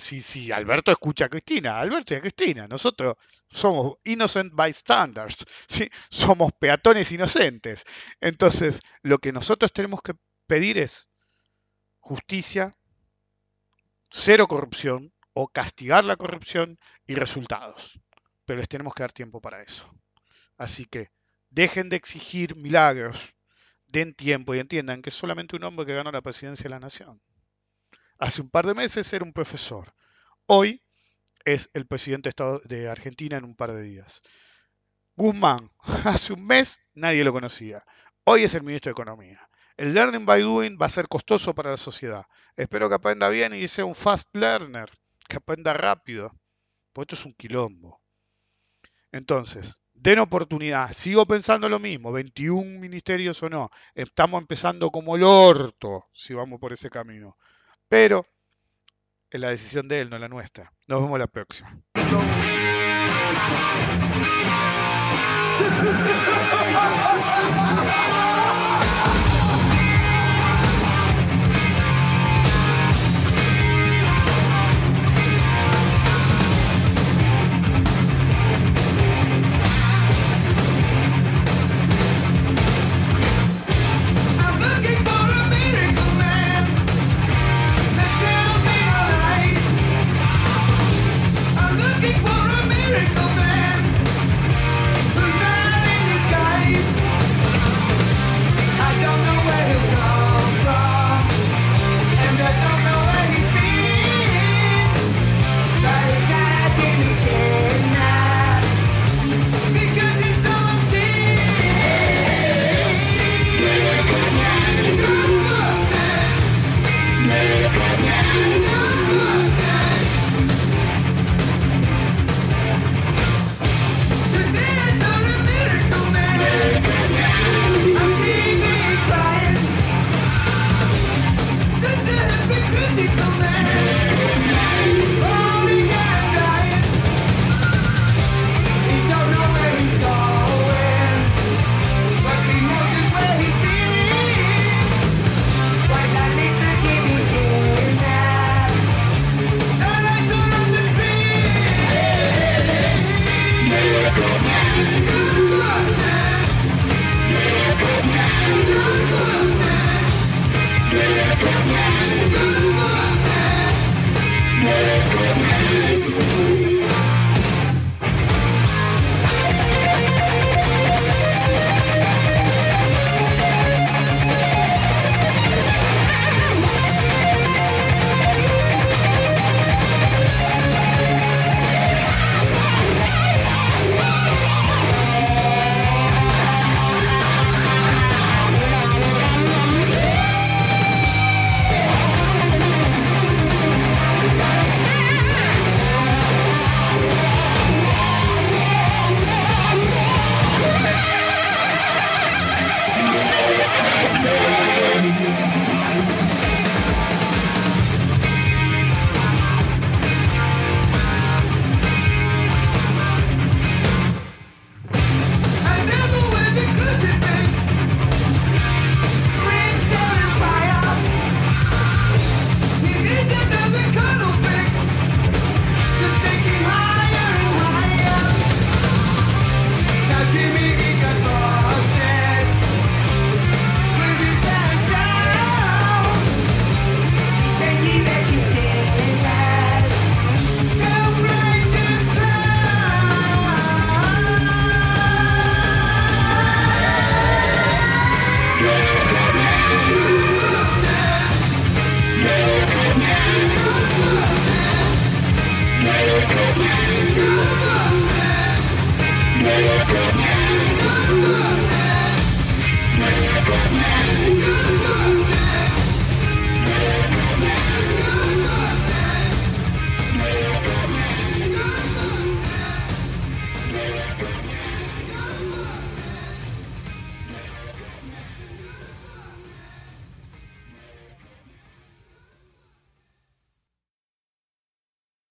[0.00, 2.68] Si, si, Alberto escucha a Cristina, Alberto y a Cristina.
[2.68, 3.16] Nosotros
[3.48, 5.88] somos innocent bystanders, ¿sí?
[6.10, 7.84] somos peatones inocentes.
[8.20, 10.14] Entonces, lo que nosotros tenemos que
[10.46, 11.08] pedir es
[12.00, 12.76] justicia,
[14.10, 17.98] cero corrupción o castigar la corrupción y resultados.
[18.44, 19.90] Pero les tenemos que dar tiempo para eso.
[20.56, 21.10] Así que
[21.50, 23.34] dejen de exigir milagros,
[23.86, 26.80] den tiempo y entiendan que es solamente un hombre que ganó la presidencia de la
[26.80, 27.20] nación.
[28.18, 29.94] Hace un par de meses era un profesor.
[30.46, 30.82] Hoy
[31.44, 32.30] es el presidente
[32.64, 34.22] de Argentina en un par de días.
[35.16, 35.70] Guzmán,
[36.04, 37.84] hace un mes nadie lo conocía.
[38.24, 39.48] Hoy es el ministro de Economía.
[39.76, 42.24] El learning by doing va a ser costoso para la sociedad.
[42.56, 44.90] Espero que aprenda bien y sea un fast learner,
[45.28, 46.32] que aprenda rápido.
[46.94, 48.00] Porque esto es un quilombo.
[49.12, 50.92] Entonces, den oportunidad.
[50.94, 53.70] Sigo pensando lo mismo, 21 ministerios o no.
[53.94, 57.36] Estamos empezando como el orto si vamos por ese camino.
[57.88, 58.26] Pero
[59.30, 60.72] es la decisión de él, no la nuestra.
[60.86, 61.80] Nos vemos la próxima.